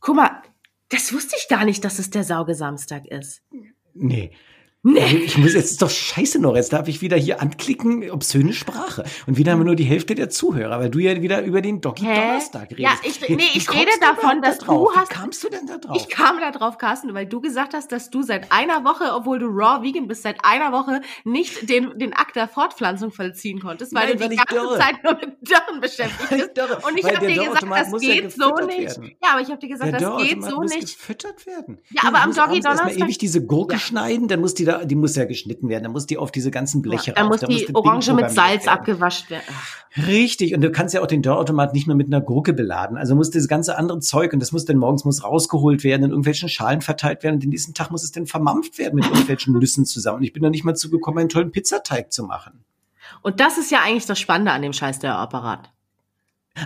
guck 0.00 0.16
mal, 0.16 0.42
das 0.88 1.12
wusste 1.12 1.36
ich 1.38 1.48
gar 1.48 1.64
nicht, 1.66 1.84
dass 1.84 1.98
es 1.98 2.08
der 2.10 2.24
Saugesamstag 2.24 3.06
ist. 3.06 3.42
Nee. 3.92 4.32
Nee. 4.94 5.22
Ich 5.24 5.36
muss 5.38 5.54
jetzt 5.54 5.70
ist 5.72 5.82
doch 5.82 5.90
scheiße 5.90 6.38
noch. 6.40 6.56
Jetzt 6.56 6.72
darf 6.72 6.88
ich 6.88 7.00
wieder 7.02 7.16
hier 7.16 7.40
anklicken, 7.42 8.10
obszöne 8.10 8.52
Sprache. 8.52 9.04
Und 9.26 9.36
wieder 9.36 9.52
haben 9.52 9.60
wir 9.60 9.64
nur 9.66 9.76
die 9.76 9.84
Hälfte 9.84 10.14
der 10.14 10.30
Zuhörer, 10.30 10.80
weil 10.80 10.90
du 10.90 10.98
ja 10.98 11.20
wieder 11.20 11.42
über 11.42 11.60
den 11.60 11.80
Doggy 11.80 12.04
Hä? 12.04 12.14
Donnerstag 12.14 12.70
redest. 12.70 12.80
Ja, 12.80 12.90
ich- 13.02 13.20
nee, 13.28 13.36
wie 13.38 13.58
ich 13.58 13.72
rede 13.72 13.90
du 13.94 14.00
davon, 14.00 14.40
dass 14.42 14.58
da 14.58 14.66
du 14.66 14.90
hast- 14.94 15.10
Wie 15.10 15.14
kamst 15.14 15.44
du 15.44 15.48
denn 15.48 15.66
da 15.66 15.78
drauf? 15.78 15.96
Ich 15.96 16.08
kam 16.08 16.40
da 16.40 16.50
drauf, 16.50 16.78
Carsten, 16.78 17.12
weil 17.14 17.26
du 17.26 17.40
gesagt 17.40 17.74
hast, 17.74 17.92
dass 17.92 18.10
du 18.10 18.22
seit 18.22 18.50
einer 18.52 18.84
Woche, 18.84 19.12
obwohl 19.14 19.38
du 19.38 19.46
raw 19.46 19.82
vegan 19.82 20.08
bist, 20.08 20.22
seit 20.22 20.36
einer 20.44 20.72
Woche 20.72 21.00
nicht 21.24 21.68
den, 21.68 21.98
den 21.98 22.12
Akt 22.14 22.36
der 22.36 22.48
Fortpflanzung 22.48 23.10
vollziehen 23.12 23.60
konntest, 23.60 23.94
weil 23.94 24.08
Nein, 24.08 24.18
du 24.18 24.28
die 24.30 24.36
ganze 24.36 24.54
dürre. 24.54 24.78
Zeit 24.78 25.02
nur 25.04 25.14
mit 25.14 25.36
Dörren 25.42 25.80
beschäftigt 25.80 26.30
bist. 26.30 26.56
dürre. 26.56 26.78
Und 26.86 26.98
ich 26.98 27.04
habe 27.04 27.26
dir 27.26 27.34
gesagt, 27.44 27.62
das 27.70 27.88
muss 27.90 28.02
ja 28.04 28.14
geht 28.14 28.32
so 28.32 28.54
nicht. 28.66 28.78
werden. 28.96 29.12
Ja, 29.22 29.30
aber 29.32 29.40
ich 29.42 29.48
habe 29.48 29.58
dir 29.58 29.68
gesagt, 29.68 29.92
das 29.92 30.22
geht 30.22 30.42
so 30.44 30.56
muss 30.56 30.74
nicht. 30.74 30.96
gefüttert 30.98 31.46
werden. 31.46 31.78
Ja, 31.90 32.02
Du 32.02 32.08
aber 32.08 32.22
am 32.22 32.34
Doggy 32.34 32.60
Donnerstag- 32.60 32.98
ewig 32.98 33.18
diese 33.18 33.44
Gurke 33.44 33.74
Ja. 33.74 33.78
schneiden, 33.80 34.28
dann 34.28 34.40
muss 34.40 34.54
die 34.54 34.64
da, 34.64 34.77
die 34.84 34.94
muss 34.94 35.16
ja 35.16 35.24
geschnitten 35.24 35.68
werden, 35.68 35.84
dann 35.84 35.92
muss 35.92 36.06
die 36.06 36.18
auf 36.18 36.30
diese 36.30 36.50
ganzen 36.50 36.82
Bleche 36.82 37.12
Da 37.12 37.22
rauf, 37.22 37.30
muss 37.30 37.40
dann 37.40 37.50
die 37.50 37.64
das 37.66 37.74
Orange 37.74 38.12
mit 38.14 38.30
Salz 38.30 38.66
werden. 38.66 38.78
abgewascht 38.78 39.30
werden. 39.30 39.44
Ach, 39.48 39.78
Richtig, 40.06 40.54
und 40.54 40.60
du 40.60 40.70
kannst 40.70 40.94
ja 40.94 41.02
auch 41.02 41.06
den 41.06 41.22
Dörrautomat 41.22 41.72
nicht 41.72 41.86
nur 41.86 41.96
mit 41.96 42.08
einer 42.08 42.20
Gurke 42.20 42.52
beladen. 42.52 42.96
Also 42.96 43.14
muss 43.14 43.30
das 43.30 43.48
ganze 43.48 43.76
andere 43.78 44.00
Zeug 44.00 44.32
und 44.32 44.40
das 44.40 44.52
muss 44.52 44.64
dann 44.64 44.76
morgens 44.76 45.04
muss 45.04 45.24
rausgeholt 45.24 45.82
werden, 45.82 46.04
in 46.04 46.10
irgendwelchen 46.10 46.48
Schalen 46.48 46.82
verteilt 46.82 47.22
werden 47.22 47.34
und 47.34 47.42
den 47.42 47.50
nächsten 47.50 47.74
Tag 47.74 47.90
muss 47.90 48.04
es 48.04 48.12
dann 48.12 48.26
vermampft 48.26 48.78
werden 48.78 48.96
mit 48.96 49.06
irgendwelchen 49.06 49.54
Nüssen 49.58 49.86
zusammen. 49.86 50.18
Und 50.18 50.24
ich 50.24 50.32
bin 50.32 50.42
noch 50.42 50.50
nicht 50.50 50.64
mal 50.64 50.74
zugekommen, 50.74 51.20
einen 51.20 51.28
tollen 51.28 51.50
Pizzateig 51.50 52.12
zu 52.12 52.24
machen. 52.24 52.64
Und 53.22 53.40
das 53.40 53.58
ist 53.58 53.70
ja 53.70 53.80
eigentlich 53.80 54.06
das 54.06 54.20
Spannende 54.20 54.52
an 54.52 54.62
dem 54.62 54.72
Scheiß 54.72 54.98
der 54.98 55.16
Apparat. 55.16 55.70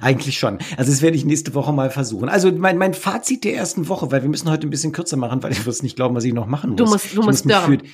Eigentlich 0.00 0.38
schon. 0.38 0.58
Also 0.76 0.90
das 0.90 1.02
werde 1.02 1.16
ich 1.16 1.24
nächste 1.24 1.54
Woche 1.54 1.72
mal 1.72 1.90
versuchen. 1.90 2.28
Also 2.28 2.50
mein, 2.52 2.78
mein 2.78 2.94
Fazit 2.94 3.44
der 3.44 3.54
ersten 3.54 3.88
Woche, 3.88 4.10
weil 4.10 4.22
wir 4.22 4.28
müssen 4.28 4.50
heute 4.50 4.66
ein 4.66 4.70
bisschen 4.70 4.92
kürzer 4.92 5.16
machen, 5.16 5.42
weil 5.42 5.52
ich 5.52 5.66
wirst 5.66 5.82
nicht 5.82 5.96
glauben, 5.96 6.14
was 6.14 6.24
ich 6.24 6.32
noch 6.32 6.46
machen 6.46 6.70
muss. 6.70 6.78
Du 6.78 6.84
musst- 6.86 7.14
du 7.16 7.20
Ich 7.20 7.26
musst 7.26 7.44
mich 7.46 7.54
dörren. 7.54 7.80
für, 7.80 7.86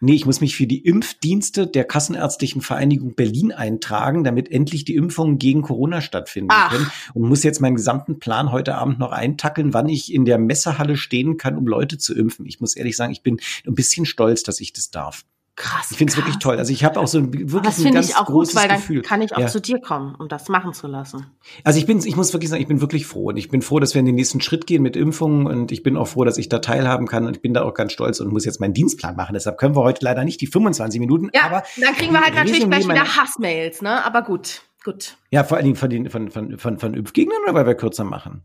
Nee, 0.00 0.12
ich 0.14 0.26
muss 0.26 0.40
mich 0.40 0.54
für 0.54 0.68
die 0.68 0.78
Impfdienste 0.84 1.66
der 1.66 1.82
Kassenärztlichen 1.82 2.62
Vereinigung 2.62 3.16
Berlin 3.16 3.50
eintragen, 3.50 4.22
damit 4.22 4.48
endlich 4.48 4.84
die 4.84 4.94
Impfungen 4.94 5.40
gegen 5.40 5.62
Corona 5.62 6.00
stattfinden 6.00 6.50
Ach. 6.52 6.70
können. 6.70 6.88
Und 7.14 7.28
muss 7.28 7.42
jetzt 7.42 7.60
meinen 7.60 7.74
gesamten 7.74 8.20
Plan 8.20 8.52
heute 8.52 8.76
Abend 8.76 9.00
noch 9.00 9.10
eintackeln, 9.10 9.74
wann 9.74 9.88
ich 9.88 10.14
in 10.14 10.24
der 10.24 10.38
Messehalle 10.38 10.96
stehen 10.96 11.36
kann, 11.36 11.56
um 11.58 11.66
Leute 11.66 11.98
zu 11.98 12.14
impfen. 12.14 12.46
Ich 12.46 12.60
muss 12.60 12.76
ehrlich 12.76 12.96
sagen, 12.96 13.10
ich 13.10 13.22
bin 13.24 13.40
ein 13.66 13.74
bisschen 13.74 14.06
stolz, 14.06 14.44
dass 14.44 14.60
ich 14.60 14.72
das 14.72 14.92
darf. 14.92 15.24
Krass. 15.58 15.90
Ich 15.90 15.98
finde 15.98 16.12
es 16.12 16.16
wirklich 16.16 16.38
toll. 16.38 16.56
Also 16.56 16.72
ich 16.72 16.84
habe 16.84 17.00
auch 17.00 17.08
so 17.08 17.18
ein, 17.18 17.32
wirklich 17.32 17.62
Das 17.64 17.78
ein 17.78 17.82
finde 17.82 17.94
ganz 17.94 18.10
ich 18.10 18.14
auch 18.16 18.26
gut, 18.26 18.34
großes 18.36 18.54
weil 18.54 18.68
dann 18.68 18.76
Gefühl. 18.76 19.02
kann 19.02 19.20
ich 19.22 19.34
auch 19.34 19.40
Ja. 19.40 19.46
zu 19.48 19.60
dir 19.60 19.80
kommen, 19.80 20.14
um 20.14 20.28
das 20.28 20.48
machen 20.48 20.72
zu 20.72 20.86
lassen. 20.86 21.26
Also 21.64 21.80
ich 21.80 21.86
bin, 21.86 21.98
ich 21.98 22.14
muss 22.14 22.32
wirklich 22.32 22.48
sagen, 22.48 22.62
ich 22.62 22.68
bin 22.68 22.80
wirklich 22.80 23.06
froh 23.06 23.24
und 23.30 23.36
ich 23.36 23.48
bin 23.48 23.60
froh, 23.60 23.80
dass 23.80 23.92
wir 23.92 23.98
in 23.98 24.06
den 24.06 24.14
nächsten 24.14 24.40
Schritt 24.40 24.68
gehen 24.68 24.82
mit 24.82 24.94
Impfungen 24.96 25.48
und 25.48 25.72
ich 25.72 25.82
bin 25.82 25.96
auch 25.96 26.06
froh, 26.06 26.24
dass 26.24 26.38
ich 26.38 26.48
da 26.48 26.60
teilhaben 26.60 27.08
kann 27.08 27.26
und 27.26 27.34
ich 27.36 27.42
bin 27.42 27.54
da 27.54 27.62
auch 27.64 27.74
ganz 27.74 27.92
stolz 27.92 28.20
und 28.20 28.32
muss 28.32 28.44
jetzt 28.44 28.60
meinen 28.60 28.72
Dienstplan 28.72 29.16
machen. 29.16 29.32
Deshalb 29.34 29.58
können 29.58 29.74
wir 29.74 29.82
heute 29.82 30.04
leider 30.04 30.22
nicht 30.24 30.40
die 30.40 30.46
25 30.46 31.00
Minuten, 31.00 31.28
Ja, 31.34 31.42
aber 31.46 31.64
dann 31.76 31.94
kriegen 31.96 32.12
wir 32.12 32.20
halt 32.20 32.34
natürlich 32.36 32.64
gleich 32.64 32.84
wieder 32.88 33.16
Hassmails, 33.16 33.82
ne? 33.82 34.04
Aber 34.04 34.22
gut, 34.22 34.62
gut. 34.92 35.16
ja 35.30 35.44
vor 35.44 35.56
allen 35.56 35.64
Dingen 35.64 35.76
von 35.76 35.90
den 35.90 36.10
von 36.10 36.30
von 36.30 36.58
von, 36.58 36.78
von 36.78 36.94
Impfgegnern 36.94 37.38
oder 37.44 37.54
weil 37.54 37.66
wir 37.66 37.74
kürzer 37.74 38.04
machen. 38.04 38.42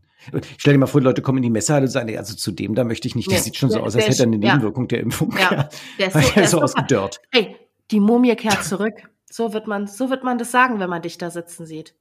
Stell 0.58 0.72
dir 0.74 0.78
mal 0.78 0.86
vor, 0.86 1.00
die 1.00 1.04
Leute 1.06 1.20
kommen 1.22 1.38
in 1.38 1.42
die 1.44 1.50
Messehalle 1.50 1.84
und 1.84 1.90
sagen, 1.90 2.16
also 2.16 2.34
zu 2.34 2.50
dem 2.52 2.74
da 2.74 2.84
möchte 2.84 3.06
ich 3.08 3.14
nicht. 3.14 3.28
Das 3.28 3.34
Nee, 3.38 3.44
sieht 3.44 3.56
schon 3.56 3.70
so 3.70 3.80
aus, 3.80 3.94
als 3.94 4.06
hätte 4.06 4.22
er 4.22 4.26
eine 4.26 4.36
ist- 4.36 4.42
ja. 4.44 4.52
Nebenwirkung 4.54 4.88
der 4.88 5.00
Impfung. 5.00 5.36
Ja, 5.38 5.68
der 5.98 6.06
ist 6.08 6.12
so- 6.14 6.18
er 6.18 6.30
der 6.34 6.42
ist 6.44 6.50
so 6.50 6.62
ausgedörrt. 6.62 7.20
Ey, 7.30 7.56
die 7.90 8.00
Mumie 8.00 8.34
kehrt 8.36 8.64
zurück. 8.64 8.94
So 9.30 9.52
wird 9.52 9.66
man, 9.66 9.86
so 9.88 10.10
wird 10.10 10.22
man 10.22 10.38
das 10.38 10.50
sagen, 10.52 10.78
wenn 10.78 10.88
man 10.88 11.02
dich 11.02 11.18
da 11.18 11.28
sitzen 11.28 11.66
sieht. 11.66 11.94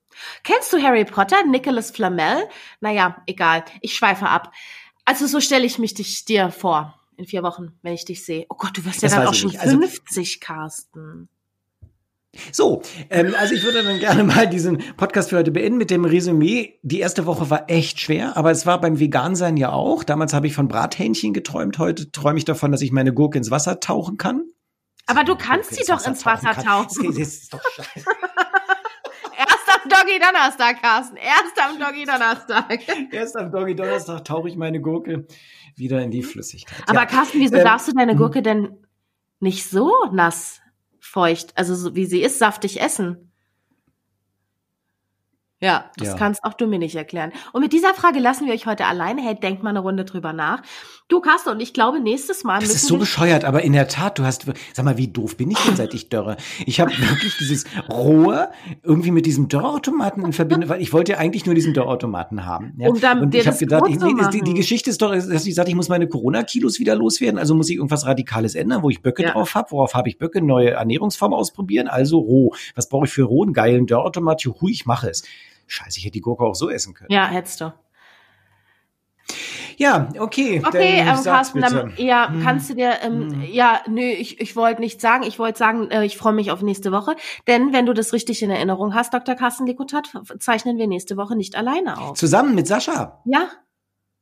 Kennst 0.43 0.71
du 0.71 0.81
Harry 0.81 1.03
Potter, 1.03 1.43
Nicholas 1.47 1.89
Flamel? 1.91 2.43
Naja, 2.79 3.17
egal. 3.25 3.63
Ich 3.81 3.95
schweife 3.95 4.27
ab. 4.29 4.51
Also 5.03 5.25
so 5.25 5.39
stelle 5.41 5.65
ich 5.65 5.79
mich 5.79 5.95
dich, 5.95 6.25
dir 6.25 6.51
vor 6.51 6.99
in 7.17 7.25
vier 7.25 7.41
Wochen, 7.43 7.73
wenn 7.81 7.93
ich 7.93 8.05
dich 8.05 8.23
sehe. 8.23 8.45
Oh 8.49 8.55
Gott, 8.57 8.77
du 8.77 8.85
wirst 8.85 9.01
ja 9.01 9.07
Das 9.09 9.17
dann 9.17 9.27
auch 9.27 9.33
ich 9.33 9.39
schon 9.39 9.49
nicht. 9.49 9.59
Also- 9.59 9.77
50, 9.79 10.39
Carsten. 10.41 11.27
So, 12.51 12.81
ähm, 13.11 13.35
also 13.37 13.53
ich 13.53 13.63
würde 13.63 13.83
dann 13.83 13.99
gerne 13.99 14.23
mal 14.23 14.47
diesen 14.47 14.79
Podcast 14.97 15.29
für 15.29 15.37
heute 15.37 15.51
beenden 15.51 15.77
mit 15.77 15.91
dem 15.91 16.03
Resümee. 16.03 16.79
Die 16.81 16.99
erste 16.99 17.25
Woche 17.27 17.49
war 17.51 17.69
echt 17.69 17.99
schwer, 17.99 18.35
aber 18.35 18.49
es 18.49 18.65
war 18.65 18.81
beim 18.81 18.99
Vegansein 18.99 19.55
ja 19.55 19.71
auch. 19.71 20.03
Damals 20.03 20.33
habe 20.33 20.47
ich 20.47 20.55
von 20.55 20.67
Brathähnchen 20.67 21.33
geträumt. 21.33 21.77
Heute 21.77 22.11
träume 22.11 22.39
ich 22.39 22.45
davon, 22.45 22.71
dass 22.71 22.81
ich 22.81 22.91
meine 22.91 23.13
Gurke 23.13 23.37
ins 23.37 23.51
Wasser 23.51 23.79
tauchen 23.79 24.17
kann. 24.17 24.43
Aber 25.05 25.23
du 25.23 25.35
kannst 25.35 25.75
sie 25.75 25.83
doch 25.87 26.05
ins 26.07 26.25
Wasser 26.25 26.53
kann. 26.53 26.63
tauchen. 26.65 27.03
Das 27.13 27.17
ist 27.17 27.53
doch 27.53 27.61
scheiße. 27.75 28.05
Erst 29.37 29.67
am 29.83 29.89
Doggy 29.89 30.19
Donnerstag, 30.19 30.81
Carsten. 30.81 31.17
Erst 31.17 31.59
am 31.61 31.79
Doggy 31.79 32.05
Donnerstag. 32.05 32.79
Erst 33.11 33.35
am 33.37 33.51
Doggy 33.51 33.75
Donnerstag 33.75 34.25
tauche 34.25 34.47
ich 34.49 34.55
meine 34.55 34.79
Gurke 34.81 35.27
wieder 35.75 36.01
in 36.01 36.09
die 36.11 36.23
Flüssigkeit. 36.23 36.81
Aber 36.87 37.01
ja. 37.01 37.05
Carsten, 37.05 37.39
wieso 37.39 37.57
Ähm, 37.57 37.63
darfst 37.63 37.87
du 37.87 37.93
deine. 37.93 38.15
Gurke 38.15 38.41
denn 38.41 38.77
nicht 39.39 39.69
so 39.69 39.91
nass 40.11 40.61
feucht, 41.13 41.55
also 41.55 41.75
so 41.75 41.95
wie 41.95 42.05
sie 42.07 42.21
ist, 42.23 42.39
saftig 42.39 42.81
essen? 42.81 43.32
Ja, 45.63 45.85
das 45.97 46.09
Ja. 46.09 46.15
kannst 46.15 46.43
auch 46.43 46.53
du 46.55 46.67
mir 46.67 46.77
nicht 46.77 46.95
erklären. 46.95 47.31
Und 47.53 47.61
mit 47.61 47.71
dieser 47.71 47.93
Frage 47.93 48.19
lassen 48.19 48.45
wir 48.45 48.53
euch 48.53 48.65
heute 48.65 48.85
alleine. 48.85 49.21
Hey, 49.21 49.35
denkt 49.35 49.63
mal 49.63 49.69
eine 49.69 49.79
Runde 49.79 50.03
drüber 50.03 50.33
nach. 50.33 50.61
Du, 51.07 51.21
Carsten, 51.21 51.49
und 51.51 51.61
ich 51.61 51.73
glaube, 51.73 51.99
nächstes 52.01 52.43
Mal 52.43 52.59
Das 52.59 52.73
ist 52.73 52.85
so 52.87 52.97
bescheuert, 52.97 53.45
aber 53.45 53.61
in 53.61 53.71
der 53.73 53.87
Tat, 53.87 54.19
du 54.19 54.23
hast, 54.23 54.45
sag 54.73 54.83
mal, 54.85 54.97
wie 54.97 55.07
doof 55.07 55.37
bin 55.37 55.51
ich 55.51 55.57
denn, 55.59 55.75
seit 55.75 55.93
ich 55.93 56.09
dörre? 56.09 56.37
Ich 56.65 56.79
habe 56.81 56.91
wirklich 56.91 57.37
dieses 57.37 57.65
Rohr 57.89 58.49
irgendwie 58.83 59.11
mit 59.11 59.25
diesem 59.25 59.47
Dörrautomaten 59.47 60.25
in 60.25 60.33
Verbindung, 60.33 60.69
weil 60.69 60.81
ich 60.81 60.91
wollte 60.91 61.13
ja 61.13 61.17
eigentlich 61.19 61.45
nur 61.45 61.55
diesen 61.55 61.73
Dörrautomaten 61.73 62.45
haben. 62.45 62.73
Ja? 62.77 62.89
Um 62.89 62.99
dann 62.99 63.21
und 63.21 63.33
dir 63.33 63.41
ich 63.41 63.47
habe 63.47 63.57
gedacht, 63.57 63.83
ich, 63.87 63.99
nee, 63.99 64.13
die, 64.31 64.41
die 64.41 64.53
Geschichte 64.53 64.89
ist 64.89 65.01
doch, 65.01 65.11
dass 65.13 65.45
ich 65.45 65.55
sagte, 65.55 65.69
ich 65.71 65.75
muss 65.75 65.87
meine 65.87 66.07
Corona-Kilos 66.07 66.79
wieder 66.79 66.95
loswerden, 66.95 67.37
also 67.39 67.55
muss 67.55 67.69
ich 67.69 67.77
irgendwas 67.77 68.05
Radikales 68.05 68.55
ändern, 68.55 68.83
wo 68.83 68.89
ich 68.89 69.01
Böcke 69.01 69.23
Ja. 69.23 69.31
drauf 69.31 69.55
habe. 69.55 69.71
Worauf 69.71 69.93
habe 69.93 70.09
ich 70.09 70.17
Böcke? 70.17 70.41
Neue 70.41 70.71
Ernährungsform 70.71 71.33
ausprobieren, 71.33 71.87
also 71.87 72.17
roh. 72.19 72.53
Was 72.75 72.89
brauche 72.89 73.05
ich 73.05 73.11
für 73.11 73.23
rohen, 73.23 73.53
geilen 73.53 73.85
Dörrautomat? 73.85 74.41
Juhu, 74.41 74.67
ich 74.67 74.85
mache 74.85 75.09
es. 75.09 75.23
Scheiße, 75.73 75.97
ich 75.97 76.05
hätte 76.05 76.13
die 76.13 76.21
Gurke 76.21 76.43
auch 76.43 76.53
so 76.53 76.69
essen 76.69 76.93
können. 76.93 77.11
Ja, 77.11 77.25
hättest 77.25 77.59
du. 77.61 77.73
Ja, 79.77 80.09
okay. 80.19 80.61
Okay, 80.63 80.99
ähm, 80.99 81.23
Carsten, 81.23 81.61
dann, 81.61 81.93
ja, 81.97 82.29
Hm. 82.29 82.41
kannst 82.43 82.69
du 82.69 82.75
dir, 82.75 83.01
ähm, 83.01 83.31
Hm. 83.31 83.41
ja, 83.51 83.81
nö, 83.87 84.01
ich, 84.01 84.39
ich 84.39 84.55
wollte 84.55 84.81
nicht 84.81 85.01
sagen, 85.01 85.23
ich 85.23 85.39
wollte 85.39 85.57
sagen, 85.57 85.89
äh, 85.89 86.05
ich 86.05 86.15
freue 86.15 86.33
mich 86.33 86.51
auf 86.51 86.61
nächste 86.61 86.91
Woche, 86.91 87.15
denn 87.47 87.73
wenn 87.73 87.87
du 87.87 87.93
das 87.93 88.13
richtig 88.13 88.43
in 88.43 88.51
Erinnerung 88.51 88.93
hast, 88.93 89.15
Dr. 89.15 89.33
Carsten 89.33 89.65
Likutat, 89.65 90.09
zeichnen 90.39 90.77
wir 90.77 90.85
nächste 90.85 91.17
Woche 91.17 91.35
nicht 91.35 91.55
alleine 91.55 91.97
auf. 91.99 92.17
Zusammen 92.19 92.53
mit 92.53 92.67
Sascha. 92.67 93.21
Ja, 93.25 93.49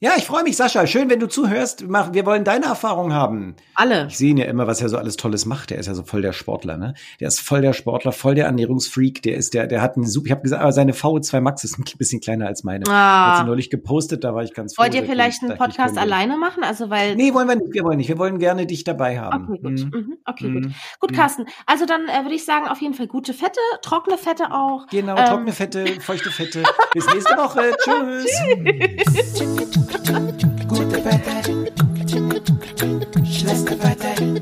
Ja, 0.04 0.14
ich 0.18 0.26
freue 0.26 0.42
mich, 0.42 0.58
Sascha. 0.58 0.88
Schön, 0.88 1.12
wenn 1.12 1.20
du 1.20 1.28
zuhörst. 1.28 1.88
Wir 1.88 2.26
wollen 2.26 2.44
deine 2.44 2.66
Erfahrung 2.66 3.14
haben. 3.14 3.56
alle. 3.76 4.08
Ich 4.08 4.18
sehe 4.18 4.32
ihn 4.32 4.38
ja 4.38 4.46
immer, 4.46 4.66
was 4.66 4.82
er 4.82 4.90
so 4.90 4.98
alles 4.98 5.16
Tolles 5.16 5.46
macht. 5.46 5.70
Der 5.70 5.78
ist 5.78 5.86
ja 5.86 5.94
so 5.94 6.02
voll 6.02 6.24
der 6.24 6.34
Sportler, 6.34 6.76
ne? 6.78 6.96
Der 7.20 7.28
ist 7.28 7.40
voll 7.40 7.62
der 7.62 7.74
Sportler, 7.74 8.12
voll 8.12 8.34
der 8.34 8.46
Ernährungsfreak. 8.48 9.22
Der 9.22 9.36
ist 9.38 9.54
der, 9.54 9.68
der 9.68 9.84
hat 9.84 9.98
einen 9.98 10.08
super. 10.08 10.26
Ich 10.26 10.32
habe 10.32 10.42
gesagt, 10.42 10.64
aber 10.64 10.72
seine 10.72 10.94
VO2 10.94 11.40
Max 11.42 11.64
ist 11.64 11.78
ein 11.78 11.84
bisschen 12.00 12.20
kleiner 12.20 12.48
als 12.48 12.64
meine. 12.64 12.80
Hat 12.90 13.38
sie 13.38 13.44
Ah. 13.44 13.46
neulich 13.46 13.70
gepostet, 13.70 14.24
da 14.24 14.34
war 14.34 14.44
ich 14.44 14.56
ganz 14.56 14.74
froh. 14.76 14.82
Wollt 14.84 14.96
ihr 14.96 15.04
vielleicht 15.06 15.44
einen 15.44 15.56
Podcast 15.56 15.96
alleine 16.00 16.36
machen? 16.38 16.64
Also 16.64 16.90
weil. 16.90 17.16
Nee, 17.16 17.32
wollen 17.36 17.48
wir 17.48 17.56
nicht. 17.58 17.72
Wir 17.72 17.84
wollen 17.84 17.98
nicht. 17.98 18.10
Wir 18.10 18.18
wollen 18.18 18.40
gerne 18.40 18.66
dich 18.66 18.84
dabei 18.84 19.20
haben. 19.20 19.50
Okay, 19.52 19.60
gut. 19.62 19.80
Hm. 19.82 19.90
Mhm. 19.94 20.18
Okay, 20.26 20.48
Mhm. 20.48 20.62
gut. 20.64 20.72
Gut, 21.00 21.12
Mhm. 21.12 21.16
Carsten. 21.16 21.46
Also 21.68 21.86
dann 21.86 22.08
äh, 22.08 22.24
würde 22.24 22.34
ich 22.36 22.46
sagen, 22.46 22.68
auf 22.68 22.82
jeden 22.82 22.96
Fall 22.96 23.06
gute 23.08 23.36
Fette, 23.36 23.60
trockene 23.84 24.18
Fette 24.18 24.52
auch. 24.52 24.88
Genau, 24.88 25.16
Ähm. 25.16 25.26
trockene 25.26 25.52
Fette, 25.54 25.86
feuchte 26.02 26.32
Fette. 26.32 26.64
Bis 26.94 27.06
nächste 27.14 27.38
Woche. 27.38 27.72
Tschüss. 27.84 28.26
Gute 30.68 31.04
Wette, 31.04 31.42
schlechte 33.26 33.78
Wette. 33.84 34.42